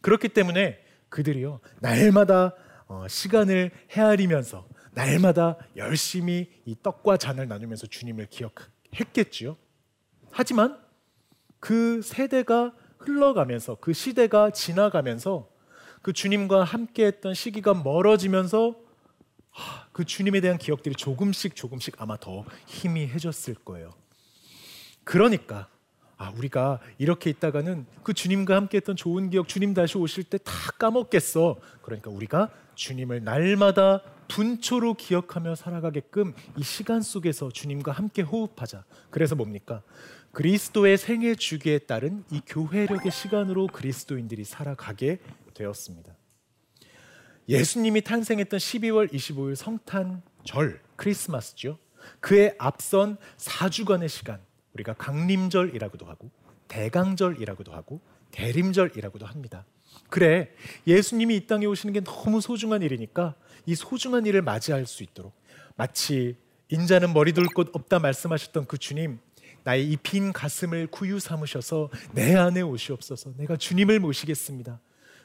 그렇기 0.00 0.30
때문에 0.30 0.78
그들이요 1.08 1.60
날마다 1.80 2.54
어, 2.86 3.06
시간을 3.08 3.70
헤아리면서 3.92 4.66
날마다 4.94 5.56
열심히 5.76 6.50
이 6.64 6.76
떡과 6.82 7.16
잔을 7.16 7.48
나누면서 7.48 7.86
주님을 7.86 8.28
기억했겠지요. 8.28 9.56
하지만 10.30 10.80
그 11.60 12.00
세대가 12.02 12.72
흘러가면서 12.98 13.76
그 13.80 13.92
시대가 13.92 14.50
지나가면서 14.50 15.48
그 16.02 16.12
주님과 16.12 16.64
함께했던 16.64 17.34
시기가 17.34 17.74
멀어지면서 17.74 18.76
그 19.92 20.04
주님에 20.04 20.40
대한 20.40 20.58
기억들이 20.58 20.94
조금씩 20.94 21.54
조금씩 21.54 22.00
아마 22.00 22.16
더 22.16 22.44
희미해졌을 22.66 23.54
거예요. 23.54 23.94
그러니까 25.04 25.68
아, 26.24 26.32
우리가 26.38 26.80
이렇게 26.96 27.28
있다가는 27.28 27.84
그 28.02 28.14
주님과 28.14 28.56
함께 28.56 28.78
했던 28.78 28.96
좋은 28.96 29.28
기억, 29.28 29.46
주님 29.46 29.74
다시 29.74 29.98
오실 29.98 30.24
때 30.24 30.38
다 30.38 30.52
까먹겠어. 30.78 31.56
그러니까 31.82 32.10
우리가 32.10 32.50
주님을 32.74 33.22
날마다 33.24 34.00
분초로 34.28 34.94
기억하며 34.94 35.54
살아가게끔 35.54 36.34
이 36.56 36.62
시간 36.62 37.02
속에서 37.02 37.50
주님과 37.50 37.92
함께 37.92 38.22
호흡하자. 38.22 38.84
그래서 39.10 39.34
뭡니까? 39.34 39.82
그리스도의 40.32 40.96
생애 40.96 41.34
주기에 41.34 41.80
따른 41.80 42.24
이 42.30 42.40
교회력의 42.46 43.12
시간으로 43.12 43.66
그리스도인들이 43.66 44.44
살아가게 44.44 45.18
되었습니다. 45.52 46.14
예수님이 47.48 48.00
탄생했던 48.00 48.58
12월 48.58 49.12
25일 49.12 49.54
성탄절 49.56 50.80
크리스마스죠. 50.96 51.78
그에 52.20 52.54
앞선 52.58 53.18
4주간의 53.36 54.08
시간 54.08 54.40
우리가 54.74 54.94
강림절이라고도 54.94 56.06
하고 56.06 56.30
대강절이라고도 56.68 57.72
하고 57.72 58.00
대림절이라고도 58.32 59.26
합니다. 59.26 59.64
그래 60.10 60.50
예수님이 60.86 61.36
이 61.36 61.46
땅에 61.46 61.66
오시는 61.66 61.92
게 61.92 62.00
너무 62.00 62.40
소중한 62.40 62.82
일이니까 62.82 63.34
이 63.66 63.74
소중한 63.74 64.26
일을 64.26 64.42
맞이할 64.42 64.86
수 64.86 65.02
있도록 65.02 65.32
마치 65.76 66.36
인자는 66.70 67.12
머리 67.12 67.32
둘 67.32 67.46
곳 67.54 67.70
없다 67.72 67.98
말씀하셨던 68.00 68.66
그 68.66 68.78
주님 68.78 69.18
나의 69.62 69.90
이 69.90 69.96
빈 69.96 70.32
가슴을 70.32 70.88
구유 70.88 71.18
삼으셔서 71.20 71.90
내 72.12 72.34
안에 72.34 72.60
오시옵소서 72.62 73.34
내가 73.36 73.56
주님을 73.56 74.00
모시겠습니다. 74.00 74.80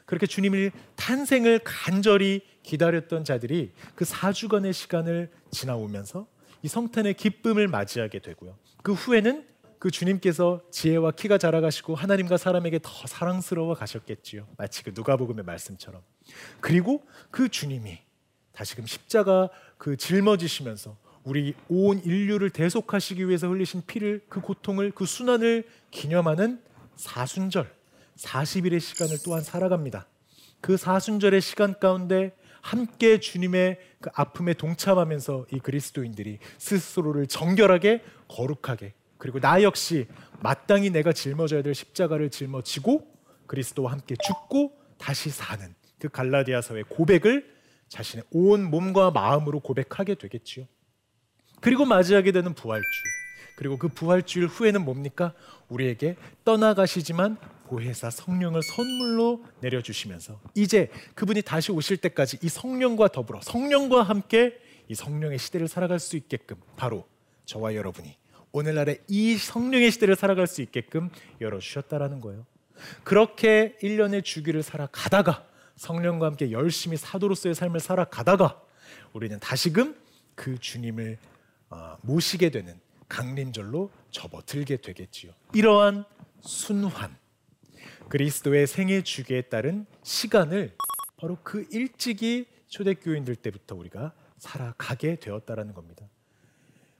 그렇게 0.06 0.26
주님을 0.26 0.72
탄생을 0.96 1.60
간절히 1.64 2.40
기다렸던 2.62 3.24
자들이 3.24 3.72
그 3.94 4.04
4주간의 4.04 4.72
시간을 4.72 5.30
지나오면서 5.50 6.26
이 6.62 6.68
성탄의 6.68 7.14
기쁨을 7.14 7.68
맞이하게 7.68 8.20
되고요. 8.20 8.56
그 8.82 8.92
후에는 8.92 9.46
그 9.78 9.90
주님께서 9.90 10.60
지혜와 10.70 11.12
키가 11.12 11.38
자라가시고 11.38 11.94
하나님과 11.94 12.36
사람에게 12.36 12.80
더 12.82 12.90
사랑스러워 13.06 13.74
가셨겠지요. 13.74 14.46
마치 14.58 14.84
그 14.84 14.92
누가복음의 14.94 15.44
말씀처럼. 15.44 16.02
그리고 16.60 17.02
그 17.30 17.48
주님이 17.48 17.98
다시금 18.52 18.86
십자가 18.86 19.48
그 19.78 19.96
짊어지시면서 19.96 20.98
우리 21.24 21.54
온 21.68 21.98
인류를 21.98 22.50
대속하시기 22.50 23.26
위해서 23.26 23.48
흘리신 23.48 23.84
피를 23.86 24.22
그 24.28 24.40
고통을 24.40 24.90
그 24.90 25.06
순환을 25.06 25.66
기념하는 25.90 26.60
사순절 26.96 27.70
40일의 28.16 28.80
시간을 28.80 29.16
또한 29.24 29.42
살아갑니다. 29.42 30.06
그 30.60 30.76
사순절의 30.76 31.40
시간 31.40 31.78
가운데 31.78 32.36
함께 32.60 33.20
주님의 33.20 33.78
그 34.00 34.10
아픔에 34.14 34.54
동참하면서 34.54 35.46
이 35.52 35.58
그리스도인들이 35.60 36.38
스스로를 36.58 37.26
정결하게 37.26 38.02
거룩하게 38.28 38.94
그리고 39.18 39.38
나 39.38 39.62
역시 39.62 40.06
마땅히 40.40 40.90
내가 40.90 41.12
짊어져야 41.12 41.62
될 41.62 41.74
십자가를 41.74 42.30
짊어지고 42.30 43.06
그리스도와 43.46 43.92
함께 43.92 44.14
죽고 44.26 44.78
다시 44.98 45.30
사는 45.30 45.74
그 45.98 46.08
갈라디아서의 46.08 46.84
고백을 46.88 47.54
자신의 47.88 48.24
온 48.30 48.64
몸과 48.64 49.10
마음으로 49.10 49.60
고백하게 49.60 50.14
되겠지요. 50.14 50.66
그리고 51.60 51.84
맞이하게 51.84 52.32
되는 52.32 52.54
부활주일. 52.54 53.20
그리고 53.56 53.76
그 53.76 53.88
부활주일 53.88 54.46
후에는 54.46 54.84
뭡니까? 54.84 55.34
우리에게 55.68 56.16
떠나가시지만 56.44 57.36
보혜사 57.70 58.10
성령을 58.10 58.62
선물로 58.62 59.44
내려주시면서 59.60 60.40
이제 60.56 60.90
그분이 61.14 61.42
다시 61.42 61.70
오실 61.70 61.98
때까지 61.98 62.38
이 62.42 62.48
성령과 62.48 63.08
더불어 63.08 63.40
성령과 63.40 64.02
함께 64.02 64.58
이 64.88 64.94
성령의 64.96 65.38
시대를 65.38 65.68
살아갈 65.68 66.00
수 66.00 66.16
있게끔 66.16 66.56
바로 66.76 67.06
저와 67.44 67.76
여러분이 67.76 68.16
오늘날의 68.50 69.02
이 69.06 69.36
성령의 69.36 69.92
시대를 69.92 70.16
살아갈 70.16 70.48
수 70.48 70.62
있게끔 70.62 71.10
열어주셨다라는 71.40 72.20
거예요. 72.20 72.44
그렇게 73.04 73.76
1년의 73.80 74.24
주기를 74.24 74.64
살아가다가 74.64 75.46
성령과 75.76 76.26
함께 76.26 76.50
열심히 76.50 76.96
사도로서의 76.96 77.54
삶을 77.54 77.78
살아가다가 77.78 78.60
우리는 79.12 79.38
다시금 79.38 79.94
그 80.34 80.58
주님을 80.58 81.18
어, 81.68 81.96
모시게 82.02 82.50
되는 82.50 82.80
강림절로 83.08 83.92
접어들게 84.10 84.78
되겠지요. 84.78 85.32
이러한 85.54 86.04
순환, 86.40 87.16
그리스도의 88.08 88.66
생애 88.66 89.02
주기에 89.02 89.42
따른 89.42 89.86
시간을 90.02 90.76
바로 91.16 91.38
그 91.42 91.66
일찍이 91.70 92.46
초대 92.68 92.94
교인들 92.94 93.36
때부터 93.36 93.74
우리가 93.76 94.12
살아가게 94.38 95.16
되었다라는 95.16 95.74
겁니다. 95.74 96.06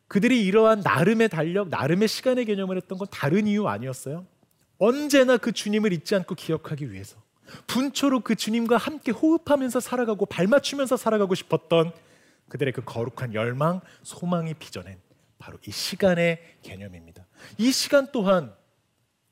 그들이 0.08 0.44
이러한 0.44 0.80
나름의 0.80 1.28
달력, 1.28 1.68
나름의 1.68 2.08
시간의 2.08 2.44
개념을 2.44 2.76
했던 2.76 2.98
건 2.98 3.06
다른 3.10 3.46
이유 3.46 3.68
아니었어요? 3.68 4.26
언제나 4.78 5.36
그 5.36 5.52
주님을 5.52 5.92
잊지 5.92 6.14
않고 6.16 6.34
기억하기 6.34 6.90
위해서 6.92 7.22
분초로 7.66 8.20
그 8.20 8.34
주님과 8.34 8.76
함께 8.76 9.12
호흡하면서 9.12 9.80
살아가고 9.80 10.26
발맞추면서 10.26 10.96
살아가고 10.96 11.34
싶었던 11.34 11.92
그들의 12.48 12.72
그 12.72 12.82
거룩한 12.84 13.34
열망, 13.34 13.80
소망이 14.02 14.54
빚어낸 14.54 14.98
바로 15.38 15.58
이 15.66 15.70
시간의 15.70 16.58
개념입니다. 16.62 17.26
이 17.58 17.72
시간 17.72 18.08
또한 18.12 18.52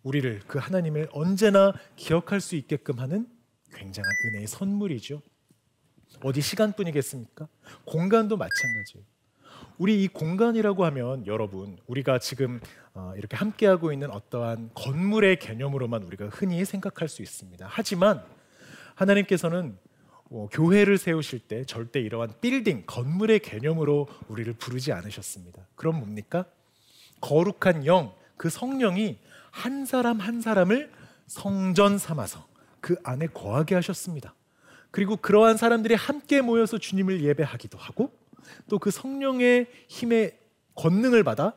우리를 0.08 0.40
그 0.46 0.58
하나님을 0.58 1.08
언제나 1.12 1.74
기억할 1.96 2.40
수 2.40 2.56
있게끔 2.56 2.98
하는 2.98 3.26
굉장한 3.74 4.10
은혜의 4.26 4.46
선물이죠. 4.46 5.20
어디 6.22 6.40
시간뿐이겠습니까? 6.40 7.46
공간도 7.84 8.38
마찬가지예요. 8.38 9.04
우리 9.76 10.02
이 10.02 10.08
공간이라고 10.08 10.86
하면 10.86 11.26
여러분 11.26 11.76
우리가 11.86 12.18
지금 12.20 12.58
어, 12.94 13.12
이렇게 13.18 13.36
함께하고 13.36 13.92
있는 13.92 14.10
어떠한 14.10 14.70
건물의 14.74 15.38
개념으로만 15.40 16.02
우리가 16.04 16.28
흔히 16.28 16.64
생각할 16.64 17.08
수 17.08 17.20
있습니다. 17.20 17.66
하지만 17.68 18.24
하나님께서는 18.94 19.76
어, 20.30 20.48
교회를 20.50 20.96
세우실 20.96 21.40
때 21.40 21.64
절대 21.66 22.00
이러한 22.00 22.32
빌딩 22.40 22.84
건물의 22.86 23.40
개념으로 23.40 24.08
우리를 24.28 24.50
부르지 24.54 24.90
않으셨습니다. 24.92 25.66
그럼 25.74 25.98
뭡니까? 25.98 26.46
거룩한 27.20 27.84
영, 27.84 28.14
그 28.38 28.48
성령이 28.48 29.18
한 29.58 29.84
사람 29.84 30.18
한 30.20 30.40
사람을 30.40 30.90
성전 31.26 31.98
삼아서 31.98 32.46
그 32.80 32.96
안에 33.02 33.26
거하게 33.26 33.74
하셨습니다. 33.74 34.34
그리고 34.90 35.16
그러한 35.16 35.56
사람들이 35.56 35.94
함께 35.94 36.40
모여서 36.40 36.78
주님을 36.78 37.22
예배하기도 37.22 37.76
하고 37.76 38.12
또 38.70 38.78
그 38.78 38.90
성령의 38.90 39.66
힘의 39.88 40.38
권능을 40.74 41.24
받아 41.24 41.54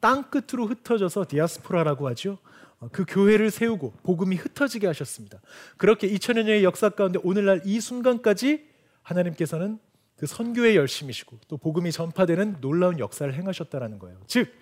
땅 0.00 0.24
끝으로 0.24 0.66
흩어져서 0.66 1.26
디아스포라라고 1.28 2.08
하죠. 2.08 2.38
어, 2.80 2.88
그 2.90 3.04
교회를 3.06 3.50
세우고 3.50 3.92
복음이 4.02 4.36
흩어지게 4.36 4.86
하셨습니다. 4.86 5.40
그렇게 5.76 6.08
2000여 6.08 6.44
년의 6.44 6.64
역사 6.64 6.88
가운데 6.88 7.18
오늘날 7.22 7.62
이 7.64 7.80
순간까지 7.80 8.66
하나님께서는 9.02 9.78
그 10.16 10.26
선교에 10.26 10.76
열심이시고 10.76 11.38
또 11.48 11.56
복음이 11.56 11.92
전파되는 11.92 12.56
놀라운 12.60 12.98
역사를 12.98 13.32
행하셨다라는 13.32 13.98
거예요. 13.98 14.18
즉 14.26 14.52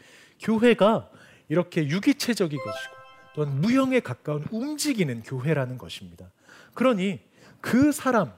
교회가 0.41 1.11
이렇게 1.53 1.87
유기체적인 1.87 2.59
것이고 2.59 2.95
또한 3.35 3.61
무형에 3.61 4.01
가까운 4.01 4.43
움직이는 4.51 5.23
교회라는 5.23 5.77
것입니다. 5.77 6.31
그러니 6.73 7.21
그 7.61 7.93
사람 7.93 8.33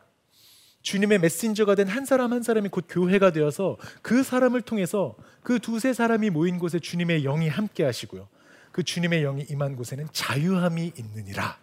주님의 0.82 1.20
메신저가 1.20 1.76
된 1.76 1.88
한 1.88 2.04
사람 2.04 2.32
한 2.32 2.42
사람이 2.42 2.70
곧 2.70 2.86
교회가 2.88 3.30
되어서 3.30 3.78
그 4.02 4.24
사람을 4.24 4.62
통해서 4.62 5.14
그 5.44 5.60
두세 5.60 5.92
사람이 5.92 6.30
모인 6.30 6.58
곳에 6.58 6.80
주님의 6.80 7.22
영이 7.22 7.48
함께 7.48 7.84
하시고요. 7.84 8.28
그 8.72 8.82
주님의 8.82 9.22
영이 9.22 9.46
임한 9.48 9.76
곳에는 9.76 10.08
자유함이 10.12 10.94
있느니라 10.98 11.56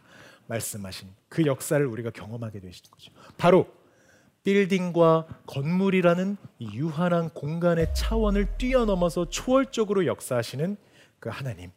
말씀하신 0.47 1.09
그 1.27 1.45
역사를 1.45 1.85
우리가 1.85 2.11
경험하게 2.11 2.61
되신 2.61 2.85
거죠. 2.89 3.11
바로 3.37 3.67
빌딩과 4.45 5.27
건물이라는 5.47 6.37
유한한 6.73 7.29
공간의 7.29 7.93
차원을 7.93 8.57
뛰어넘어서 8.57 9.29
초월적으로 9.29 10.05
역사하시는 10.05 10.77
그 11.21 11.29
하나님. 11.29 11.71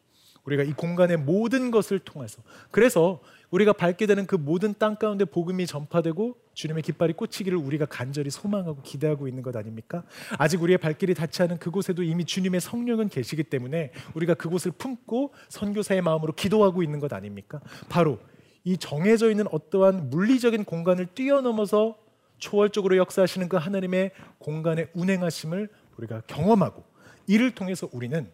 우리가 0.45 0.63
이 0.63 0.73
공간의 0.73 1.17
모든 1.19 1.71
것을 1.71 1.99
통해서 1.99 2.43
그래서 2.71 3.23
우리가 3.51 3.73
밟게 3.73 4.07
되는 4.07 4.27
그 4.27 4.37
모든 4.37 4.75
땅 4.79 4.97
가운데 4.97 5.25
복음이 5.25 5.67
전파되고 5.67 6.37
주님의 6.53 6.83
깃발이 6.83 7.15
꽂히기를 7.15 7.57
우리가 7.57 7.87
간절히 7.87 8.31
소망하고 8.31 8.83
기대하고 8.83 9.27
있는 9.27 9.43
것 9.43 9.57
아닙니까? 9.57 10.03
아직 10.37 10.61
우리의 10.61 10.79
발길이 10.79 11.15
닿지 11.15 11.43
않은 11.45 11.59
그곳에도 11.59 12.03
이미 12.03 12.25
주님의 12.25 12.61
성령은 12.61 13.09
계시기 13.09 13.45
때문에 13.45 13.93
우리가 14.15 14.35
그곳을 14.35 14.73
품고 14.73 15.33
선교사의 15.49 16.03
마음으로 16.03 16.35
기도하고 16.35 16.83
있는 16.83 17.01
것 17.01 17.13
아닙니까? 17.13 17.61
바로 17.89 18.19
이 18.65 18.77
정해져 18.77 19.31
있는 19.31 19.47
어떠한 19.51 20.11
물리적인 20.11 20.65
공간을 20.65 21.07
뛰어넘어서 21.15 21.97
초월적으로 22.39 22.97
역사하시는 22.99 23.49
그 23.49 23.57
하나님의 23.57 24.11
공간의 24.39 24.89
운행하심을 24.93 25.71
우리가 25.97 26.23
경험하고 26.27 26.85
이를 27.27 27.55
통해서 27.55 27.89
우리는 27.93 28.31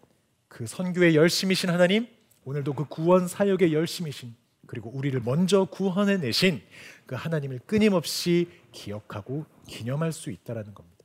그 0.50 0.66
선교에 0.66 1.14
열심이신 1.14 1.70
하나님 1.70 2.08
오늘도 2.44 2.74
그 2.74 2.84
구원 2.86 3.28
사역에 3.28 3.72
열심이신 3.72 4.34
그리고 4.66 4.90
우리를 4.90 5.18
먼저 5.20 5.64
구원해 5.64 6.16
내신 6.16 6.60
그 7.06 7.14
하나님을 7.14 7.60
끊임없이 7.66 8.48
기억하고 8.72 9.46
기념할 9.68 10.12
수 10.12 10.30
있다라는 10.30 10.74
겁니다. 10.74 11.04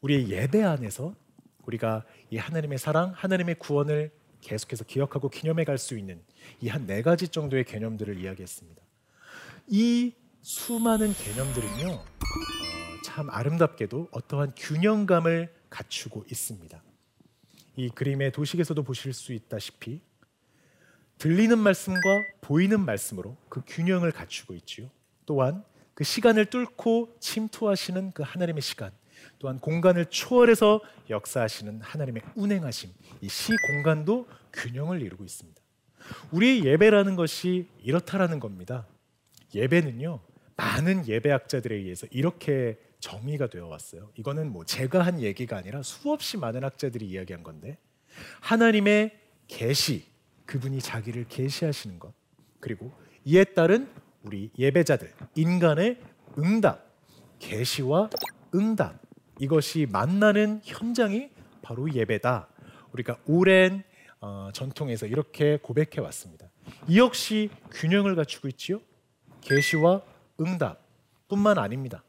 우리의 0.00 0.30
예배 0.30 0.62
안에서 0.62 1.14
우리가 1.66 2.04
이 2.30 2.38
하나님의 2.38 2.78
사랑, 2.78 3.12
하나님의 3.14 3.56
구원을 3.58 4.10
계속해서 4.40 4.84
기억하고 4.84 5.28
기념해 5.28 5.64
갈 5.64 5.76
수 5.78 5.98
있는 5.98 6.22
이 6.62 6.68
한 6.68 6.86
네 6.86 7.02
가지 7.02 7.28
정도의 7.28 7.64
개념들을 7.64 8.18
이야기했습니다. 8.18 8.82
이 9.68 10.14
수많은 10.42 11.12
개념들은요, 11.12 11.92
어, 11.92 12.04
참 13.04 13.28
아름답게도 13.30 14.08
어떠한 14.12 14.52
균형감을 14.56 15.52
갖추고 15.68 16.24
있습니다. 16.30 16.82
이 17.76 17.88
그림의 17.90 18.32
도식에서도 18.32 18.82
보실 18.82 19.12
수 19.12 19.32
있다시피 19.32 20.00
들리는 21.18 21.58
말씀과 21.58 22.00
보이는 22.40 22.80
말씀으로 22.84 23.36
그 23.48 23.62
균형을 23.66 24.12
갖추고 24.12 24.54
있지요. 24.54 24.90
또한 25.24 25.64
그 25.94 26.04
시간을 26.04 26.46
뚫고 26.46 27.16
침투하시는 27.20 28.12
그 28.12 28.22
하나님의 28.22 28.60
시간, 28.60 28.92
또한 29.38 29.58
공간을 29.58 30.06
초월해서 30.06 30.80
역사하시는 31.08 31.80
하나님의 31.80 32.22
운행하심, 32.34 32.90
이 33.22 33.28
시 33.28 33.52
공간도 33.66 34.28
균형을 34.52 35.00
이루고 35.00 35.24
있습니다. 35.24 35.60
우리의 36.32 36.64
예배라는 36.66 37.16
것이 37.16 37.68
이렇다라는 37.82 38.40
겁니다. 38.40 38.86
예배는요, 39.54 40.20
많은 40.56 41.08
예배학자들에 41.08 41.74
의해서 41.74 42.06
이렇게 42.10 42.78
정의가 43.06 43.46
되어 43.46 43.68
왔어요. 43.68 44.10
이거는 44.16 44.50
뭐 44.50 44.64
제가 44.64 45.06
한 45.06 45.20
얘기가 45.20 45.56
아니라 45.56 45.80
수없이 45.84 46.36
많은 46.36 46.64
학자들이 46.64 47.06
이야기한 47.06 47.44
건데 47.44 47.78
하나님의 48.40 49.16
계시, 49.46 50.04
그분이 50.44 50.80
자기를 50.80 51.26
계시하시는 51.28 52.00
것, 52.00 52.12
그리고 52.58 52.92
이에 53.24 53.44
따른 53.44 53.88
우리 54.24 54.50
예배자들, 54.58 55.12
인간의 55.36 56.00
응답, 56.36 56.84
계시와 57.38 58.10
응답 58.52 59.00
이것이 59.38 59.86
만나는 59.88 60.60
현장이 60.64 61.30
바로 61.62 61.92
예배다. 61.92 62.48
우리가 62.90 63.18
오랜 63.26 63.84
어, 64.20 64.50
전통에서 64.52 65.06
이렇게 65.06 65.58
고백해 65.62 66.00
왔습니다. 66.00 66.48
이 66.88 66.98
역시 66.98 67.50
균형을 67.70 68.16
갖추고 68.16 68.48
있지요. 68.48 68.80
계시와 69.42 70.02
응답뿐만 70.40 71.58
아닙니다. 71.58 72.02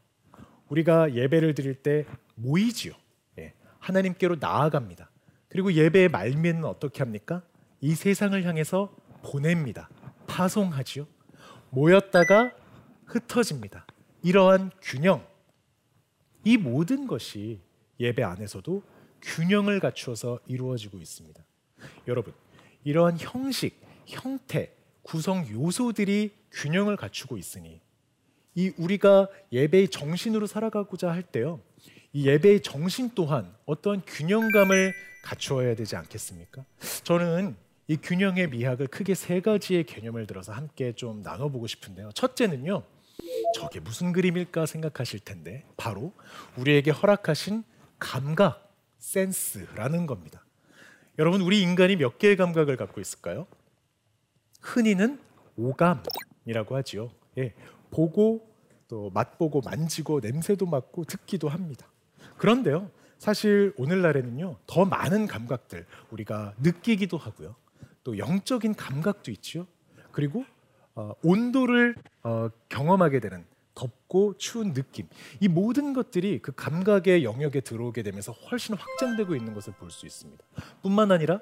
우리가 0.70 1.14
예배를 1.14 1.54
드릴 1.54 1.76
때 1.76 2.06
모이지요. 2.36 2.94
예, 3.40 3.54
하나님께로 3.80 4.38
나아갑니다. 4.40 5.10
그리고 5.50 5.72
예배의 5.74 6.10
말미에는 6.10 6.66
어떻게 6.66 7.00
합니까? 7.00 7.44
이 7.80 7.96
세상을 7.96 8.42
향해서 8.44 8.94
보냅니다. 9.24 9.90
파송하지요. 10.28 11.08
모였다가 11.70 12.52
흩어집니다. 13.06 13.86
이러한 14.24 14.72
균형, 14.82 15.26
이 16.44 16.58
모든 16.58 17.08
것이 17.08 17.62
예배 18.00 18.24
안에서도 18.24 18.84
균형을 19.22 19.80
갖추어서 19.80 20.40
이루어지고 20.48 20.98
있습니다. 21.00 21.44
여러분, 22.08 22.34
이러한 22.84 23.18
형식, 23.20 23.82
형태, 24.06 24.74
구성 25.02 25.48
요소들이 25.50 26.32
균형을 26.52 26.96
갖추고 26.96 27.38
있으니 27.38 27.82
이 28.58 28.74
우리가 28.76 29.30
예배의 29.52 29.90
정신으로 29.90 30.48
살아가고자 30.48 31.12
할 31.12 31.22
때요. 31.22 31.62
이 32.12 32.28
예배의 32.28 32.64
정신 32.64 33.12
또한 33.14 33.54
어떤 33.68 34.02
균형감을 34.04 34.96
갖추어야 35.24 35.76
되지 35.76 35.96
않겠습니까? 35.96 36.66
저는 37.04 37.56
이 37.88 37.98
균형의 37.98 38.50
미학을 38.50 38.88
크게 38.88 39.14
세 39.14 39.42
가지의 39.42 39.84
개념을 39.84 40.26
들어서 40.26 40.54
함께 40.54 40.94
좀 40.94 41.22
나눠보고 41.22 41.68
싶은데요. 41.68 42.10
첫째는요. 42.16 42.82
저게 43.54 43.80
무슨 43.80 44.12
그림일까 44.12 44.66
생각하실 44.66 45.20
텐데 45.20 45.64
바로 45.78 46.12
우리에게 46.58 46.90
허락하신 46.90 47.64
감각, 48.00 48.74
센스라는 48.98 50.08
겁니다. 50.08 50.44
여러분 51.20 51.42
우리 51.42 51.62
인간이 51.62 51.96
몇 51.96 52.18
개의 52.18 52.36
감각을 52.36 52.76
갖고 52.76 53.02
있을까요? 53.02 53.46
흔히는 54.62 55.20
오감이라고 55.58 56.76
하지요. 56.76 57.12
예, 57.38 57.54
보고 57.92 58.47
또 58.88 59.10
맛보고 59.14 59.62
만지고 59.62 60.20
냄새도 60.22 60.66
맡고 60.66 61.06
듣기도 61.06 61.50
합니다. 61.50 61.88
그런데요. 62.38 62.90
사실 63.18 63.74
오늘날에는요. 63.78 64.58
더 64.68 64.86
많은 64.86 65.28
감각들 65.28 65.86
우리가 66.12 66.54
느끼기도 66.62 67.18
하고요. 67.18 67.56
또 68.04 68.18
영적인 68.18 68.76
감각도 68.76 69.32
있죠. 69.32 69.68
그리고 70.12 70.46
어, 70.96 71.14
온도를 71.24 71.96
어, 72.24 72.50
경험하게 72.70 73.20
되는 73.20 73.46
덥고 73.76 74.38
추운 74.38 74.74
느낌 74.74 75.08
이 75.40 75.48
모든 75.48 75.94
것들이 75.94 76.40
그 76.42 76.52
감각의 76.56 77.24
영역에 77.24 77.62
들어오게 77.62 78.02
되면서 78.04 78.32
훨씬 78.32 78.76
확장되고 78.76 79.36
있는 79.36 79.54
것을 79.54 79.74
볼 79.74 79.92
수 79.92 80.06
있습니다. 80.06 80.44
뿐만 80.82 81.12
아니라 81.12 81.42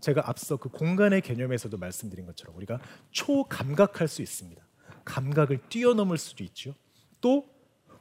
제가 0.00 0.28
앞서 0.28 0.56
그 0.56 0.68
공간의 0.68 1.20
개념에서도 1.20 1.76
말씀드린 1.76 2.26
것처럼 2.26 2.56
우리가 2.56 2.80
초감각할 3.10 4.08
수 4.08 4.22
있습니다. 4.22 4.62
감각을 5.04 5.60
뛰어넘을 5.68 6.16
수도 6.18 6.44
있죠. 6.44 6.74
또 7.24 7.48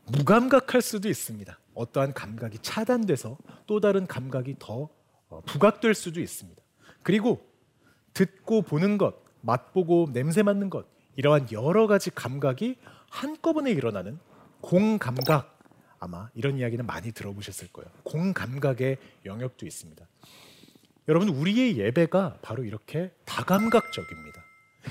무감각할 0.08 0.82
수도 0.82 1.08
있습니다. 1.08 1.58
어떠한 1.76 2.14
감각이 2.14 2.58
차단돼서 2.62 3.38
또 3.68 3.80
다른 3.80 4.06
감각이 4.06 4.58
더 4.60 4.90
어, 5.30 5.42
부각될 5.46 5.94
수도 5.94 6.20
있습니다. 6.20 6.62
그리고 7.04 7.42
듣고 8.14 8.64
보는 8.64 8.98
것, 8.98 9.16
맛보고 9.40 10.10
냄새 10.12 10.44
맡는 10.44 10.70
것 10.70 10.86
이러한 11.16 11.54
여러 11.54 11.88
가지 11.88 12.12
감각이 12.12 12.76
한꺼번에 13.10 13.72
일어나는 13.72 14.20
공감각 14.60 15.58
아마 16.00 16.30
이런 16.34 16.58
이야기는 16.58 16.86
많이 16.86 17.14
들어보셨을 17.14 17.70
거예요. 17.70 17.90
공감각의 18.04 18.98
영역도 19.24 19.66
있습니다. 19.66 20.06
여러분 21.08 21.30
우리의 21.30 21.78
예배가 21.78 22.40
바로 22.42 22.66
이렇게 22.66 23.14
다감각적입니다. 23.24 24.44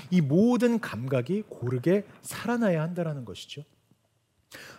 이 0.09 0.21
모든 0.21 0.79
감각이 0.79 1.43
고르게 1.49 2.07
살아나야 2.23 2.81
한다라는 2.81 3.25
것이죠. 3.25 3.63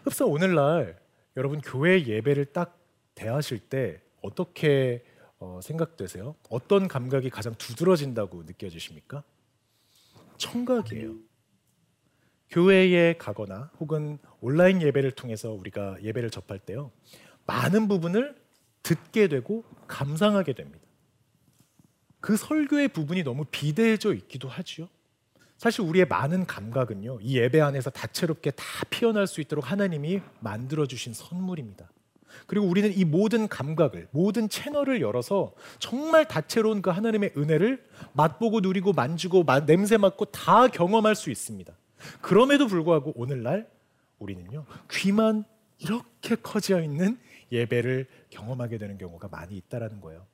흡사 0.05 0.25
오늘날 0.25 0.99
여러분 1.37 1.61
교회 1.61 2.05
예배를 2.05 2.47
딱 2.47 2.79
대하실 3.15 3.61
때 3.61 4.01
어떻게 4.23 5.05
어, 5.39 5.61
생각되세요? 5.63 6.37
어떤 6.49 6.89
감각이 6.89 7.31
가장 7.31 7.55
두드러진다고 7.57 8.45
느껴지십니까? 8.45 9.23
청각이에요. 10.39 11.17
교회에 12.51 13.17
가거나 13.17 13.71
혹은 13.81 14.19
온라인 14.41 14.81
예배를 14.81 15.13
통해서 15.13 15.51
우리가 15.51 16.03
예배를 16.03 16.31
접할 16.31 16.59
때요. 16.59 16.93
많은 17.47 17.89
부분을 17.89 18.37
듣게 18.83 19.29
되고 19.29 19.65
감상하게 19.87 20.53
됩니다. 20.53 20.85
그 22.21 22.37
설교의 22.37 22.89
부분이 22.89 23.23
너무 23.23 23.45
비대해져 23.51 24.15
있기도 24.15 24.49
하지요. 24.49 24.89
사실 25.57 25.83
우리의 25.83 26.07
많은 26.07 26.47
감각은요. 26.47 27.21
이 27.23 27.39
예배 27.39 27.61
안에서 27.61 27.91
다채롭게 27.91 28.51
다 28.53 28.65
피어날 28.91 29.27
수 29.27 29.41
있도록 29.41 29.71
하나님이 29.71 30.21
만들어 30.41 30.87
주신 30.87 31.15
선물입니다. 31.15 31.89
그리고 32.47 32.67
우리는 32.67 32.93
이 32.93 33.05
모든 33.05 33.49
감각을 33.49 34.09
모든 34.11 34.49
채널을 34.49 35.01
열어서 35.01 35.55
정말 35.79 36.27
다채로운 36.27 36.83
그 36.83 36.91
하나님의 36.91 37.33
은혜를 37.37 37.85
맛보고 38.13 38.61
누리고 38.61 38.93
만지고 38.93 39.45
냄새 39.67 39.97
맡고 39.97 40.27
다 40.27 40.67
경험할 40.69 41.15
수 41.15 41.31
있습니다. 41.31 41.73
그럼에도 42.21 42.67
불구하고 42.67 43.13
오늘날 43.17 43.71
우리는요 44.19 44.67
귀만 44.91 45.45
이렇게 45.79 46.35
커져 46.37 46.83
있는 46.83 47.19
예배를 47.53 48.09
경험하게 48.31 48.79
되는 48.79 48.99
경우가 48.99 49.29
많이 49.29 49.57
있다라는 49.57 50.01
거예요. 50.01 50.27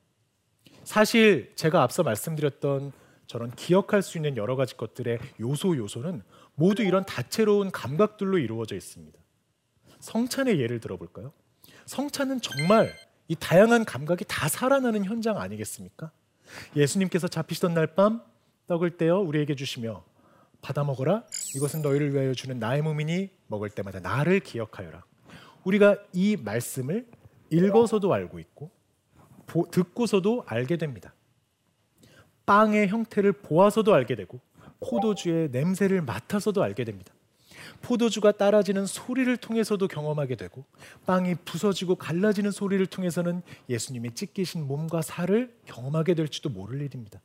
사실 0.83 1.51
제가 1.55 1.83
앞서 1.83 2.03
말씀드렸던 2.03 2.91
저런 3.31 3.49
기억할 3.51 4.01
수 4.01 4.17
있는 4.17 4.35
여러 4.35 4.57
가지 4.57 4.75
것들의 4.75 5.17
요소 5.39 5.77
요소는 5.77 6.21
모두 6.55 6.83
이런 6.83 7.05
다채로운 7.05 7.71
감각들로 7.71 8.37
이루어져 8.37 8.75
있습니다. 8.75 9.17
성찬의 10.01 10.59
예를 10.59 10.81
들어볼까요? 10.81 11.31
성찬은 11.85 12.41
정말 12.41 12.93
이 13.29 13.35
다양한 13.35 13.85
감각이 13.85 14.25
다 14.27 14.49
살아나는 14.49 15.05
현장 15.05 15.37
아니겠습니까? 15.37 16.11
예수님께서 16.75 17.29
잡히시던 17.29 17.73
날 17.73 17.95
밤 17.95 18.21
떡을 18.67 18.97
떼어 18.97 19.19
우리에게 19.19 19.55
주시며 19.55 20.03
받아 20.61 20.83
먹어라. 20.83 21.23
이것은 21.55 21.81
너희를 21.81 22.13
위하여 22.13 22.33
주는 22.33 22.59
나의 22.59 22.81
몸이니 22.81 23.29
먹을 23.47 23.69
때마다 23.69 24.01
나를 24.01 24.41
기억하여라. 24.41 25.05
우리가 25.63 25.95
이 26.11 26.35
말씀을 26.35 27.07
읽어서도 27.49 28.13
알고 28.13 28.39
있고 28.39 28.71
보, 29.47 29.71
듣고서도 29.71 30.43
알게 30.47 30.75
됩니다. 30.75 31.13
빵의 32.51 32.89
형태를 32.89 33.31
보아서도 33.31 33.93
알게 33.93 34.15
되고 34.15 34.41
포도주의 34.81 35.49
냄새를 35.51 36.01
맡아서도 36.01 36.61
알게 36.61 36.83
됩니다. 36.83 37.13
포도주가 37.81 38.33
따라지는 38.33 38.85
소리를 38.85 39.37
통해서도 39.37 39.87
경험하게 39.87 40.35
되고 40.35 40.65
빵이 41.05 41.35
부서지고 41.45 41.95
갈라지는 41.95 42.51
소리를 42.51 42.85
통해서는 42.87 43.41
예수님의 43.69 44.15
찢기신 44.15 44.67
몸과 44.67 45.01
살을 45.01 45.55
경험하게 45.65 46.13
될지도 46.13 46.49
모를 46.49 46.81
일입니다. 46.81 47.21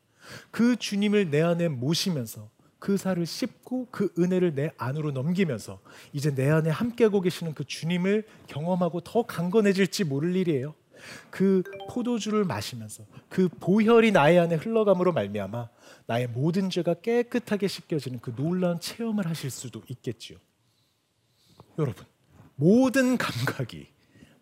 그 0.52 0.76
주님을 0.76 1.30
내 1.30 1.42
안에 1.42 1.66
모시면서 1.66 2.48
그 2.78 2.96
살을 2.96 3.26
씹고 3.26 3.88
그 3.90 4.12
은혜를 4.16 4.54
내 4.54 4.70
안으로 4.78 5.10
넘기면서 5.10 5.80
이제 6.12 6.32
내 6.32 6.48
안에 6.48 6.70
함께하고 6.70 7.20
계시는 7.20 7.54
그 7.54 7.64
주님을 7.64 8.24
경험하고 8.46 9.00
더 9.00 9.24
강건해질지 9.24 10.04
모를 10.04 10.36
일이에요. 10.36 10.74
그 11.30 11.62
포도주를 11.90 12.44
마시면서 12.44 13.04
그 13.28 13.48
보혈이 13.48 14.12
나의 14.12 14.38
안에 14.38 14.56
흘러감으로 14.56 15.12
말미암아 15.12 15.68
나의 16.06 16.28
모든 16.28 16.70
죄가 16.70 16.94
깨끗하게 16.94 17.68
씻겨지는 17.68 18.20
그 18.20 18.34
놀라운 18.34 18.80
체험을 18.80 19.26
하실 19.26 19.50
수도 19.50 19.82
있겠지요. 19.88 20.38
여러분, 21.78 22.04
모든 22.54 23.16
감각이 23.16 23.88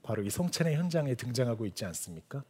바로 0.02 0.22
이 0.22 0.30
성찬의 0.30 0.76
현장에 0.76 1.14
등장하고 1.14 1.66
있지 1.66 1.84
않습니까? 1.84 2.44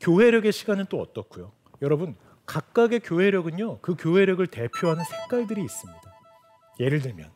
교회력의 0.00 0.52
시간은 0.52 0.86
또 0.88 1.00
어떻고요? 1.00 1.52
여러분, 1.82 2.16
각각의 2.46 3.00
교회력은요, 3.00 3.80
그 3.80 3.94
교회력을 3.98 4.46
대표하는 4.46 5.04
색깔들이 5.04 5.62
있습니다. 5.62 6.00
예를 6.80 7.00
들면, 7.00 7.30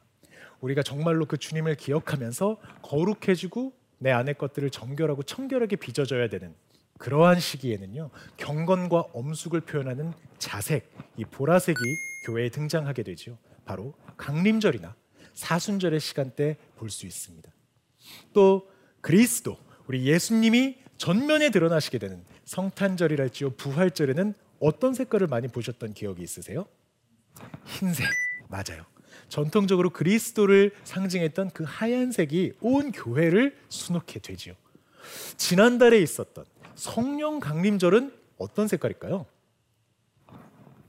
우리가 0.60 0.82
정말로 0.82 1.26
그 1.26 1.36
주님을 1.36 1.74
기억하면서 1.74 2.58
거룩해지고 2.82 3.72
내 4.02 4.10
안의 4.10 4.34
것들을 4.34 4.68
정결하고 4.70 5.22
청결하게 5.22 5.76
빚어져야 5.76 6.28
되는 6.28 6.54
그러한 6.98 7.38
시기에는요 7.38 8.10
경건과 8.36 9.06
엄숙을 9.12 9.60
표현하는 9.60 10.12
자색 10.38 10.92
이 11.16 11.24
보라색이 11.24 11.78
교회에 12.26 12.48
등장하게 12.50 13.04
되죠. 13.04 13.38
바로 13.64 13.94
강림절이나 14.16 14.94
사순절의 15.34 16.00
시간대 16.00 16.56
볼 16.76 16.90
수 16.90 17.06
있습니다. 17.06 17.50
또 18.32 18.68
그리스도 19.00 19.56
우리 19.86 20.04
예수님이 20.06 20.78
전면에 20.98 21.50
드러나시게 21.50 21.98
되는 21.98 22.24
성탄절이랄지요 22.44 23.50
부활절에는 23.50 24.34
어떤 24.58 24.94
색깔을 24.94 25.28
많이 25.28 25.46
보셨던 25.48 25.94
기억이 25.94 26.22
있으세요? 26.22 26.66
흰색 27.66 28.06
맞아요. 28.48 28.84
전통적으로 29.32 29.88
그리스도를 29.88 30.72
상징했던 30.84 31.52
그 31.52 31.64
하얀색이 31.66 32.52
온 32.60 32.92
교회를 32.92 33.56
수놓게 33.70 34.20
되지요. 34.20 34.52
지난달에 35.38 35.98
있었던 36.00 36.44
성령 36.74 37.40
강림절은 37.40 38.12
어떤 38.36 38.68
색깔일까요? 38.68 39.24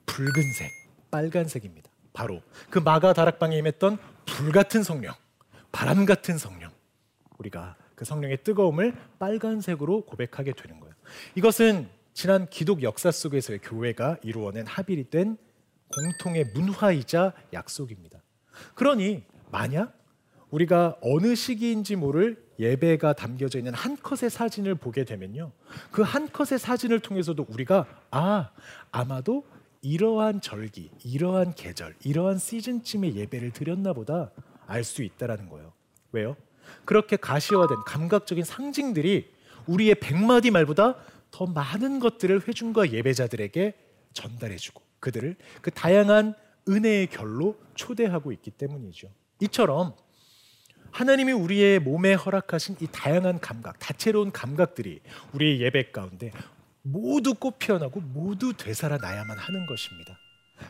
붉은색, 0.05 0.69
빨간색입니다. 1.09 1.89
바로 2.11 2.41
그 2.69 2.79
마가 2.79 3.13
다락방에 3.13 3.57
임했던 3.59 3.97
불 4.25 4.51
같은 4.51 4.83
성령, 4.83 5.13
바람 5.71 6.05
같은 6.05 6.37
성령. 6.37 6.69
우리가 7.37 7.77
그 7.95 8.03
성령의 8.03 8.43
뜨거움을 8.43 8.93
빨간색으로 9.19 10.03
고백하게 10.03 10.51
되는 10.51 10.81
거예요. 10.81 10.93
이것은 11.35 11.87
지난 12.13 12.49
기독 12.49 12.83
역사 12.83 13.09
속에서의 13.09 13.59
교회가 13.59 14.17
이루어낸 14.21 14.67
합일이 14.67 15.09
된 15.09 15.37
공통의 15.87 16.51
문화이자 16.53 17.31
약속입니다. 17.53 18.22
그러니 18.75 19.23
만약 19.51 19.97
우리가 20.49 20.97
어느 21.01 21.35
시기인지 21.35 21.95
모를 21.95 22.43
예배가 22.59 23.13
담겨져 23.13 23.57
있는 23.57 23.73
한 23.73 23.97
컷의 23.97 24.29
사진을 24.29 24.75
보게 24.75 25.03
되면요. 25.03 25.51
그 25.91 26.03
한 26.03 26.29
컷의 26.31 26.59
사진을 26.59 26.99
통해서도 26.99 27.45
우리가 27.49 27.87
아, 28.11 28.51
아마도 28.91 29.45
이러한 29.81 30.39
절기, 30.41 30.91
이러한 31.03 31.55
계절, 31.55 31.95
이러한 32.05 32.37
시즌쯤에 32.37 33.15
예배를 33.15 33.51
드렸나 33.51 33.93
보다 33.93 34.31
알 34.67 34.83
수 34.83 35.01
있다라는 35.03 35.49
거예요. 35.49 35.73
왜요? 36.11 36.37
그렇게 36.85 37.17
가시화된 37.17 37.77
감각적인 37.85 38.43
상징들이 38.45 39.33
우리의 39.65 39.95
백마디 39.95 40.51
말보다 40.51 40.95
더 41.31 41.45
많은 41.47 41.99
것들을 41.99 42.47
회중과 42.47 42.91
예배자들에게 42.91 43.73
전달해주고 44.13 44.81
그들을 44.99 45.35
그 45.61 45.71
다양한 45.71 46.35
은혜의 46.67 47.07
결로 47.07 47.57
초대하고 47.75 48.31
있기 48.31 48.51
때문이죠. 48.51 49.09
이처럼 49.41 49.95
하나님이 50.91 51.31
우리의 51.31 51.79
몸에 51.79 52.13
허락하신 52.13 52.77
이 52.79 52.87
다양한 52.91 53.39
감각, 53.39 53.79
다채로운 53.79 54.31
감각들이 54.31 55.01
우리의 55.33 55.61
예배 55.61 55.91
가운데 55.91 56.31
모두 56.83 57.33
꽃 57.33 57.57
피어나고 57.57 57.99
모두 58.01 58.53
되살아나야만 58.53 59.37
하는 59.37 59.65
것입니다. 59.65 60.17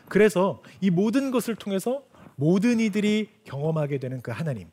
그래서 0.08 0.62
이 0.80 0.90
모든 0.90 1.30
것을 1.30 1.56
통해서 1.56 2.04
모든 2.36 2.80
이들이 2.80 3.28
경험하게 3.44 3.98
되는 3.98 4.22
그 4.22 4.30
하나님. 4.30 4.68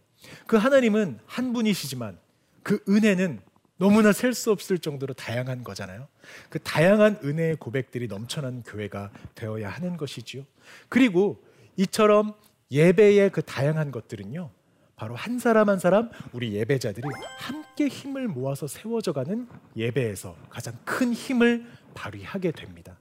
그 0.47 0.55
하나님은 0.55 1.19
한 1.25 1.53
분이시지만 1.53 2.17
그 2.63 2.83
은혜는 2.87 3.41
너무나 3.81 4.11
셀 4.11 4.35
수 4.35 4.51
없을 4.51 4.77
정도로 4.77 5.15
다양한 5.15 5.63
거잖아요. 5.63 6.07
그 6.51 6.59
다양한 6.59 7.17
은혜의 7.23 7.55
고백들이 7.55 8.07
넘쳐난 8.07 8.61
교회가 8.61 9.09
되어야 9.33 9.69
하는 9.69 9.97
것이지요. 9.97 10.43
그리고 10.87 11.43
이처럼 11.77 12.35
예배의 12.69 13.31
그 13.31 13.41
다양한 13.41 13.89
것들은요. 13.89 14.51
바로 14.95 15.15
한 15.15 15.39
사람 15.39 15.67
한 15.67 15.79
사람 15.79 16.11
우리 16.31 16.53
예배자들이 16.53 17.07
함께 17.39 17.87
힘을 17.87 18.27
모아서 18.27 18.67
세워져가는 18.67 19.47
예배에서 19.75 20.35
가장 20.51 20.77
큰 20.85 21.11
힘을 21.11 21.65
발휘하게 21.95 22.51
됩니다. 22.51 22.99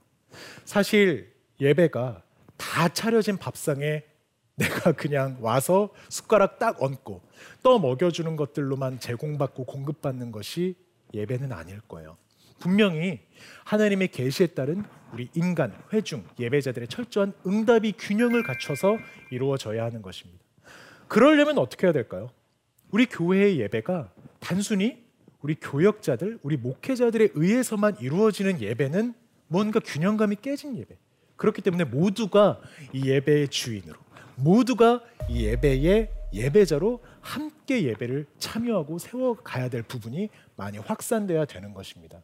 사실 0.65 1.31
예배가 1.59 2.23
다 2.57 2.89
차려진 2.89 3.37
밥상에 3.37 4.03
내가 4.55 4.91
그냥 4.91 5.37
와서 5.41 5.89
숟가락 6.09 6.59
딱 6.59 6.81
얹고 6.81 7.21
떠 7.63 7.79
먹여주는 7.79 8.35
것들로만 8.35 8.99
제공받고 8.99 9.65
공급받는 9.65 10.31
것이 10.31 10.75
예배는 11.13 11.51
아닐 11.51 11.79
거예요. 11.81 12.17
분명히 12.59 13.19
하나님의 13.65 14.09
계시에 14.09 14.47
따른 14.47 14.83
우리 15.13 15.29
인간 15.33 15.73
회중 15.91 16.23
예배자들의 16.39 16.87
철저한 16.87 17.33
응답이 17.45 17.93
균형을 17.97 18.43
갖춰서 18.43 18.97
이루어져야 19.31 19.83
하는 19.83 20.01
것입니다. 20.01 20.43
그러려면 21.07 21.57
어떻게 21.57 21.87
해야 21.87 21.91
될까요? 21.91 22.29
우리 22.91 23.05
교회의 23.05 23.59
예배가 23.59 24.13
단순히 24.39 25.03
우리 25.41 25.55
교역자들, 25.55 26.39
우리 26.43 26.55
목회자들에 26.55 27.29
의해서만 27.33 27.97
이루어지는 27.99 28.61
예배는 28.61 29.13
뭔가 29.47 29.79
균형감이 29.79 30.37
깨진 30.41 30.77
예배. 30.77 30.95
그렇기 31.35 31.61
때문에 31.63 31.85
모두가 31.85 32.61
이 32.93 33.09
예배의 33.09 33.47
주인으로, 33.47 33.97
모두가 34.43 35.01
이 35.29 35.45
예배의 35.45 36.09
예배자로 36.33 37.01
함께 37.19 37.83
예배를 37.83 38.25
참여하고 38.39 38.99
세워가야 38.99 39.69
될 39.69 39.83
부분이 39.83 40.29
많이 40.55 40.77
확산돼야 40.77 41.45
되는 41.45 41.73
것입니다. 41.73 42.21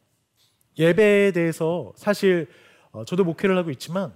예배에 0.78 1.32
대해서 1.32 1.94
사실 1.96 2.48
어, 2.92 3.04
저도 3.06 3.24
목회를 3.24 3.58
하고 3.58 3.72
있지만 3.72 4.14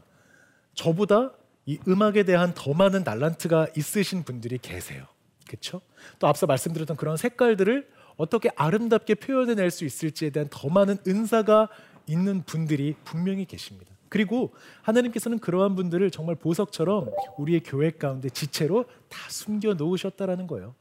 저보다 0.73 1.33
이 1.65 1.79
음악에 1.87 2.23
대한 2.23 2.53
더 2.55 2.73
많은 2.73 3.03
달란트가 3.03 3.67
있으신 3.75 4.23
분들이 4.23 4.57
계세요. 4.57 5.05
그렇죠? 5.47 5.81
또 6.19 6.27
앞서 6.27 6.47
말씀드렸던 6.47 6.97
그런 6.97 7.17
색깔들을 7.17 7.87
어떻게 8.15 8.49
아름답게 8.55 9.15
표현해낼 9.15 9.71
수 9.71 9.85
있을지에 9.85 10.29
대한 10.29 10.47
더 10.49 10.69
많은 10.69 10.97
은사가 11.07 11.69
있는 12.07 12.43
분들이 12.43 12.95
분명히 13.03 13.45
계십니다. 13.45 13.90
그리고 14.12 14.54
하나님께서는 14.82 15.39
그러한 15.39 15.78
분들을 15.78 16.12
정말 16.12 16.36
보석처럼 16.36 17.10
우리의 17.38 17.62
교회 17.63 17.91
가운데 17.91 18.30
지체로 18.30 18.84
다 19.08 19.17
숨겨 19.30 19.74
놓으셨다라는 19.74 20.47
거예요. 20.47 20.76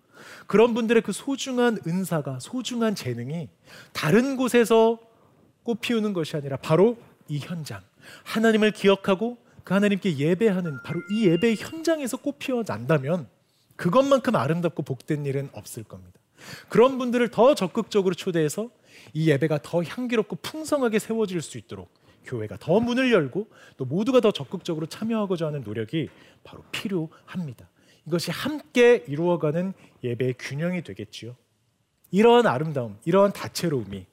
그런 0.48 0.74
분들의 0.74 1.00
그 1.02 1.12
소중한 1.12 1.78
은사가 1.86 2.40
소중한 2.40 2.96
재능이 2.96 3.48
다른 3.92 4.36
곳에서 4.36 4.98
꽃 5.62 5.80
피우는 5.80 6.12
것이 6.12 6.36
아니라 6.36 6.56
바로 6.56 6.98
이 7.28 7.38
현장 7.38 7.80
하나님을 8.24 8.72
기억하고 8.72 9.38
그 9.62 9.74
하나님께 9.74 10.18
예배하는 10.18 10.82
바로 10.82 11.00
이 11.12 11.28
예배의 11.28 11.54
현장에서 11.54 12.16
꽃 12.16 12.40
피어난다면 12.40 13.28
그것만큼 13.76 14.34
아름답고 14.34 14.82
복된 14.82 15.24
일은 15.24 15.50
없을 15.52 15.84
겁니다. 15.84 16.18
그런 16.68 16.98
분들을 16.98 17.28
더 17.28 17.54
적극적으로 17.54 18.16
초대해서 18.16 18.70
이 19.12 19.30
예배가 19.30 19.60
더 19.62 19.84
향기롭고 19.84 20.34
풍성하게 20.42 20.98
세워질 20.98 21.42
수 21.42 21.58
있도록 21.58 21.99
교회가 22.24 22.56
더 22.58 22.80
문을 22.80 23.12
열고 23.12 23.48
또 23.76 23.84
모두가 23.84 24.20
더 24.20 24.30
적극적으로 24.30 24.86
참여하고자 24.86 25.46
하는 25.46 25.62
노력이 25.62 26.08
바로 26.44 26.62
필요합니다. 26.72 27.68
이것이 28.06 28.30
함께 28.30 29.04
이루어가는 29.06 29.72
예배의 30.02 30.34
균형이 30.38 30.82
되겠지요. 30.82 31.36
이러한 32.10 32.46
아름다움, 32.46 32.98
이러한 33.04 33.32
다채로움이 33.32 34.06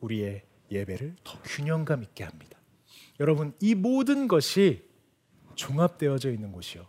우리의 0.00 0.42
예배를 0.70 1.16
더 1.24 1.38
균형감 1.42 2.02
있게 2.02 2.24
합니다. 2.24 2.58
여러분, 3.20 3.54
이 3.60 3.74
모든 3.74 4.28
것이 4.28 4.82
종합되어져 5.54 6.30
있는 6.32 6.52
곳이요. 6.52 6.86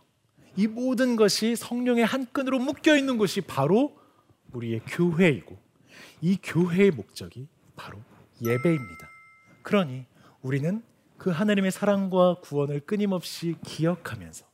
이 0.56 0.66
모든 0.66 1.16
것이 1.16 1.54
성령의 1.54 2.04
한 2.04 2.26
끈으로 2.26 2.58
묶여 2.58 2.96
있는 2.96 3.18
곳이 3.18 3.42
바로 3.42 3.96
우리의 4.52 4.80
교회이고 4.86 5.56
이 6.22 6.38
교회의 6.42 6.90
목적이 6.90 7.48
바로 7.76 7.98
예배입니다. 8.42 9.08
그러니 9.62 10.06
우리는 10.46 10.80
그 11.18 11.30
하나님의 11.30 11.72
사랑과 11.72 12.36
구원을 12.40 12.78
끊임없이 12.78 13.56
기억하면서 13.64 14.46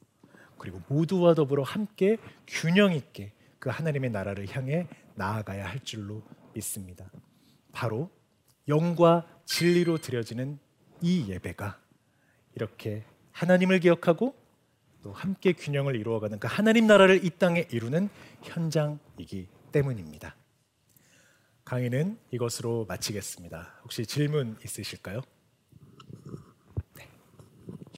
그리고 0.56 0.80
모두와 0.88 1.34
더불어 1.34 1.64
함께 1.64 2.16
균형 2.46 2.94
있게 2.94 3.34
그 3.58 3.68
하나님의 3.68 4.08
나라를 4.08 4.48
향해 4.56 4.88
나아가야 5.16 5.68
할 5.68 5.80
줄로 5.80 6.22
믿습니다. 6.54 7.10
바로 7.72 8.10
영과 8.68 9.26
진리로 9.44 9.98
드려지는 9.98 10.58
이 11.02 11.26
예배가 11.28 11.78
이렇게 12.54 13.04
하나님을 13.32 13.80
기억하고 13.80 14.34
또 15.02 15.12
함께 15.12 15.52
균형을 15.52 15.96
이루어가는 15.96 16.38
그 16.38 16.48
하나님 16.50 16.86
나라를 16.86 17.22
이 17.22 17.28
땅에 17.28 17.66
이루는 17.70 18.08
현장이기 18.40 19.46
때문입니다. 19.72 20.36
강의는 21.66 22.18
이것으로 22.30 22.86
마치겠습니다. 22.88 23.80
혹시 23.82 24.06
질문 24.06 24.56
있으실까요? 24.64 25.20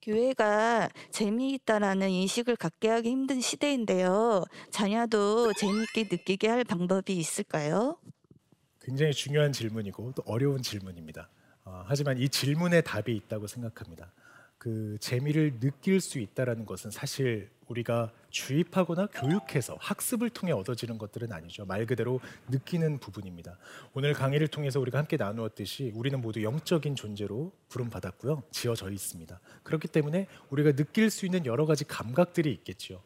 네. 0.07 0.12
교회가 0.12 0.90
재미있다라는 1.11 2.11
인식을 2.11 2.57
갖게 2.57 2.88
하기 2.88 3.09
힘든 3.11 3.40
시대인데요. 3.40 4.45
자녀도 4.71 5.53
재미있게 5.55 6.09
느끼게 6.11 6.49
할 6.49 6.64
방법이 6.64 7.17
있을까요? 7.17 7.97
굉장히 8.81 9.12
중요한 9.12 9.53
질문이고 9.53 10.12
또 10.14 10.23
어려운 10.27 10.62
질문입니다. 10.62 11.29
어, 11.64 11.85
하지만 11.87 12.19
이 12.19 12.29
질문에 12.29 12.83
답이 12.83 13.14
있다고 13.17 13.47
생각합니다. 13.47 14.12
그 14.59 14.97
재미를 15.01 15.59
느낄 15.61 16.01
수 16.01 16.19
있다라는 16.19 16.64
것은 16.67 16.90
사실 16.90 17.51
우리가 17.69 18.12
주입하거나 18.31 19.07
교육해서 19.07 19.77
학습을 19.81 20.31
통해 20.31 20.53
얻어지는 20.53 20.99
것들은 20.99 21.33
아니죠. 21.33 21.64
말 21.64 21.87
그대로 21.87 22.21
느끼는 22.49 22.99
부분입니다. 22.99 23.59
오늘 23.95 24.12
강의를 24.12 24.49
통해서 24.49 24.81
우리가 24.81 24.99
함께 24.99 25.17
나누었듯이 25.17 25.93
우리는 25.95 26.21
모두 26.21 26.43
영적인 26.43 26.97
존재로 26.97 27.53
부름받았고요. 27.69 28.43
지어져 28.51 28.90
있습니다. 28.90 29.40
그렇기 29.62 29.88
때문에 29.88 30.27
우리가 30.51 30.73
느낄 30.73 31.11
수 31.11 31.27
있는 31.27 31.47
여러 31.47 31.67
가지 31.67 31.85
감각들이 31.85 32.53
있겠죠. 32.53 33.03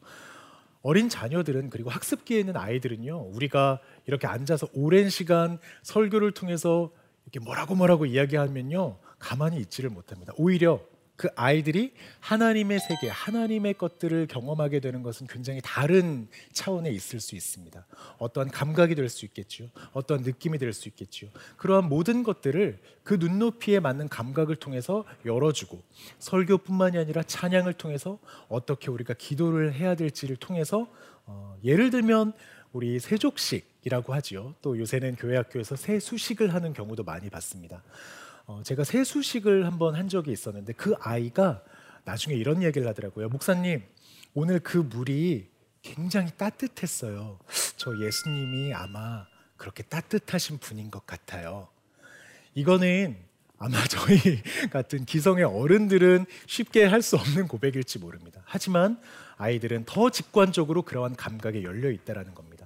어린 0.81 1.09
자녀들은 1.09 1.69
그리고 1.69 1.89
학습기에 1.89 2.39
있는 2.39 2.55
아이들은요. 2.55 3.31
우리가 3.33 3.81
이렇게 4.05 4.27
앉아서 4.27 4.67
오랜 4.73 5.09
시간 5.09 5.59
설교를 5.83 6.31
통해서 6.31 6.91
이렇게 7.25 7.39
뭐라고 7.43 7.75
뭐라고 7.75 8.05
이야기하면요. 8.05 8.97
가만히 9.19 9.59
있지를 9.59 9.89
못합니다. 9.89 10.33
오히려 10.37 10.81
그 11.19 11.27
아이들이 11.35 11.91
하나님의 12.21 12.79
세계, 12.79 13.09
하나님의 13.09 13.73
것들을 13.73 14.27
경험하게 14.27 14.79
되는 14.79 15.03
것은 15.03 15.27
굉장히 15.27 15.59
다른 15.61 16.29
차원에 16.53 16.89
있을 16.91 17.19
수 17.19 17.35
있습니다. 17.35 17.85
어떠한 18.19 18.51
감각이 18.51 18.95
될 18.95 19.09
수 19.09 19.25
있겠죠. 19.25 19.69
어떠한 19.91 20.23
느낌이 20.23 20.57
될 20.59 20.71
수 20.71 20.87
있겠죠. 20.87 21.27
그러한 21.57 21.89
모든 21.89 22.23
것들을 22.23 22.79
그 23.03 23.15
눈높이에 23.15 23.81
맞는 23.81 24.07
감각을 24.07 24.55
통해서 24.55 25.03
열어주고 25.25 25.83
설교뿐만이 26.19 26.97
아니라 26.97 27.21
찬양을 27.21 27.73
통해서 27.73 28.17
어떻게 28.47 28.89
우리가 28.89 29.13
기도를 29.13 29.73
해야 29.73 29.95
될지를 29.95 30.37
통해서 30.37 30.87
어, 31.25 31.57
예를 31.65 31.89
들면 31.89 32.31
우리 32.71 32.97
세족식이라고 32.97 34.13
하지요. 34.13 34.55
또 34.61 34.79
요새는 34.79 35.17
교회 35.17 35.35
학교에서 35.35 35.75
세 35.75 35.99
수식을 35.99 36.53
하는 36.53 36.71
경우도 36.71 37.03
많이 37.03 37.29
봤습니다. 37.29 37.83
어, 38.49 38.63
제가 38.63 38.83
세수식을 38.83 39.67
한번 39.67 39.93
한 39.93 40.09
적이 40.09 40.31
있었는데 40.31 40.73
그 40.73 40.95
아이가 41.01 41.61
나중에 42.03 42.35
이런 42.35 42.63
얘기를 42.63 42.87
하더라고요. 42.87 43.29
목사님, 43.29 43.83
오늘 44.33 44.59
그 44.59 44.79
물이 44.79 45.47
굉장히 45.83 46.31
따뜻했어요. 46.35 47.37
저 47.77 47.95
예수님이 47.95 48.73
아마 48.73 49.27
그렇게 49.55 49.83
따뜻하신 49.83 50.57
분인 50.57 50.89
것 50.89 51.05
같아요. 51.05 51.67
이거는 52.55 53.17
아마 53.59 53.77
저희 53.85 54.41
같은 54.71 55.05
기성의 55.05 55.43
어른들은 55.43 56.25
쉽게 56.47 56.85
할 56.85 57.03
수 57.03 57.17
없는 57.17 57.47
고백일지 57.47 57.99
모릅니다. 57.99 58.41
하지만 58.45 58.99
아이들은 59.37 59.85
더 59.85 60.09
직관적으로 60.09 60.81
그러한 60.81 61.15
감각에 61.15 61.61
열려 61.61 61.91
있다라는 61.91 62.33
겁니다. 62.33 62.58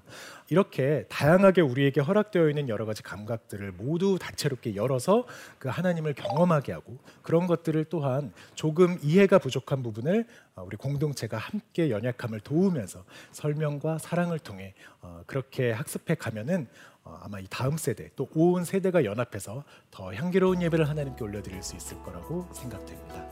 이렇게 0.49 1.05
다양하게 1.09 1.61
우리에게 1.61 2.01
허락되어 2.01 2.49
있는 2.49 2.69
여러 2.69 2.85
가지 2.85 3.01
감각들을 3.03 3.71
모두 3.73 4.17
다채롭게 4.19 4.75
열어서 4.75 5.25
그 5.59 5.69
하나님을 5.69 6.13
경험하게 6.13 6.73
하고 6.73 6.97
그런 7.21 7.47
것들을 7.47 7.85
또한 7.85 8.33
조금 8.55 8.97
이해가 9.01 9.39
부족한 9.39 9.83
부분을 9.83 10.25
어, 10.55 10.63
우리 10.63 10.77
공동체가 10.77 11.37
함께 11.37 11.89
연약함을 11.89 12.41
도우면서 12.41 13.03
설명과 13.31 13.97
사랑을 13.97 14.39
통해 14.39 14.73
어, 15.01 15.23
그렇게 15.25 15.71
학습해 15.71 16.15
가면은 16.15 16.67
어, 17.03 17.19
아마 17.21 17.39
이 17.39 17.45
다음 17.49 17.77
세대 17.77 18.09
또 18.15 18.27
온 18.35 18.65
세대가 18.65 19.05
연합해서 19.05 19.63
더 19.91 20.13
향기로운 20.13 20.61
예배를 20.61 20.89
하나님께 20.89 21.23
올려드릴 21.23 21.61
수 21.61 21.75
있을 21.75 22.01
거라고 22.03 22.47
생각됩니다. 22.53 23.27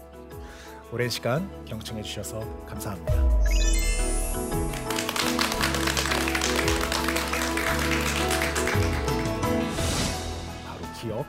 오랜 0.91 1.09
시간 1.09 1.49
경청해 1.65 2.01
주셔서 2.03 2.39
감사합니다. 2.65 3.80
기억 11.01 11.25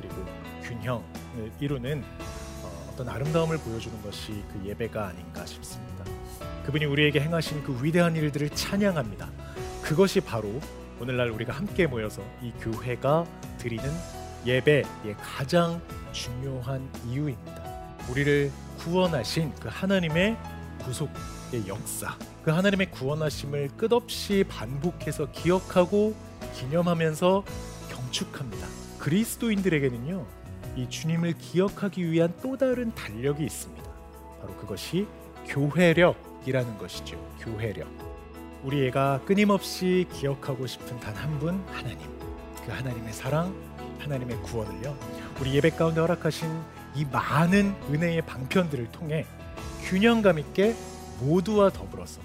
그리고 0.00 0.24
균형을 0.62 1.52
이루는 1.60 2.02
어, 2.62 2.90
어떤 2.92 3.08
아름다움을 3.08 3.58
보여주는 3.58 4.02
것이 4.02 4.42
그 4.52 4.66
예배가 4.66 5.08
아닌가 5.08 5.46
싶습니다. 5.46 6.04
그분이 6.66 6.84
우리에게 6.86 7.20
행하신 7.20 7.62
그 7.62 7.78
위대한 7.82 8.16
일들을 8.16 8.50
찬양합니다. 8.50 9.30
그것이 9.82 10.20
바로 10.20 10.60
오늘날 11.00 11.30
우리가 11.30 11.52
함께 11.52 11.86
모여서 11.86 12.22
이 12.42 12.52
교회가 12.60 13.26
드리는 13.58 13.84
예배의 14.44 14.84
가장 15.20 15.80
중요한 16.12 16.88
이유입니다. 17.06 17.62
우리를 18.10 18.50
구원하신 18.78 19.54
그 19.60 19.68
하나님의 19.70 20.36
구속의 20.84 21.68
역사, 21.68 22.16
그 22.44 22.50
하나님의 22.50 22.90
구원하심을 22.90 23.70
끝없이 23.76 24.44
반복해서 24.48 25.30
기억하고 25.30 26.14
기념하면서 26.54 27.44
경축합니다. 27.88 28.81
그리스도인들에게는요, 29.02 30.24
이 30.76 30.88
주님을 30.88 31.32
기억하기 31.36 32.12
위한 32.12 32.32
또 32.40 32.56
다른 32.56 32.94
달력이 32.94 33.44
있습니다. 33.44 33.90
바로 34.40 34.54
그것이 34.54 35.08
교회력이라는 35.48 36.78
것이죠. 36.78 37.16
교회력. 37.40 37.88
우리 38.62 38.86
애가 38.86 39.22
끊임없이 39.26 40.06
기억하고 40.12 40.68
싶은 40.68 41.00
단 41.00 41.16
한 41.16 41.36
분 41.40 41.60
하나님. 41.72 41.98
그 42.64 42.70
하나님의 42.70 43.12
사랑, 43.12 43.52
하나님의 43.98 44.40
구원을요. 44.42 44.96
우리 45.40 45.54
예배 45.56 45.70
가운데 45.70 46.00
허락하신 46.00 46.48
이 46.94 47.04
많은 47.04 47.74
은혜의 47.90 48.22
방편들을 48.22 48.92
통해 48.92 49.26
균형감 49.82 50.38
있게 50.38 50.76
모두와 51.18 51.70
더불어서 51.70 52.20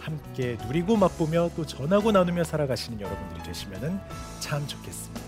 함께 0.00 0.58
누리고 0.66 0.96
맛보며 0.96 1.50
또 1.54 1.64
전하고 1.64 2.10
나누며 2.10 2.42
살아가시는 2.42 3.00
여러분들이 3.00 3.44
되시면 3.44 4.02
참 4.40 4.66
좋겠습니다. 4.66 5.27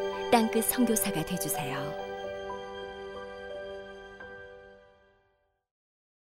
땅끝 0.31 0.63
성교사가 0.65 1.23
되주세요 1.25 2.10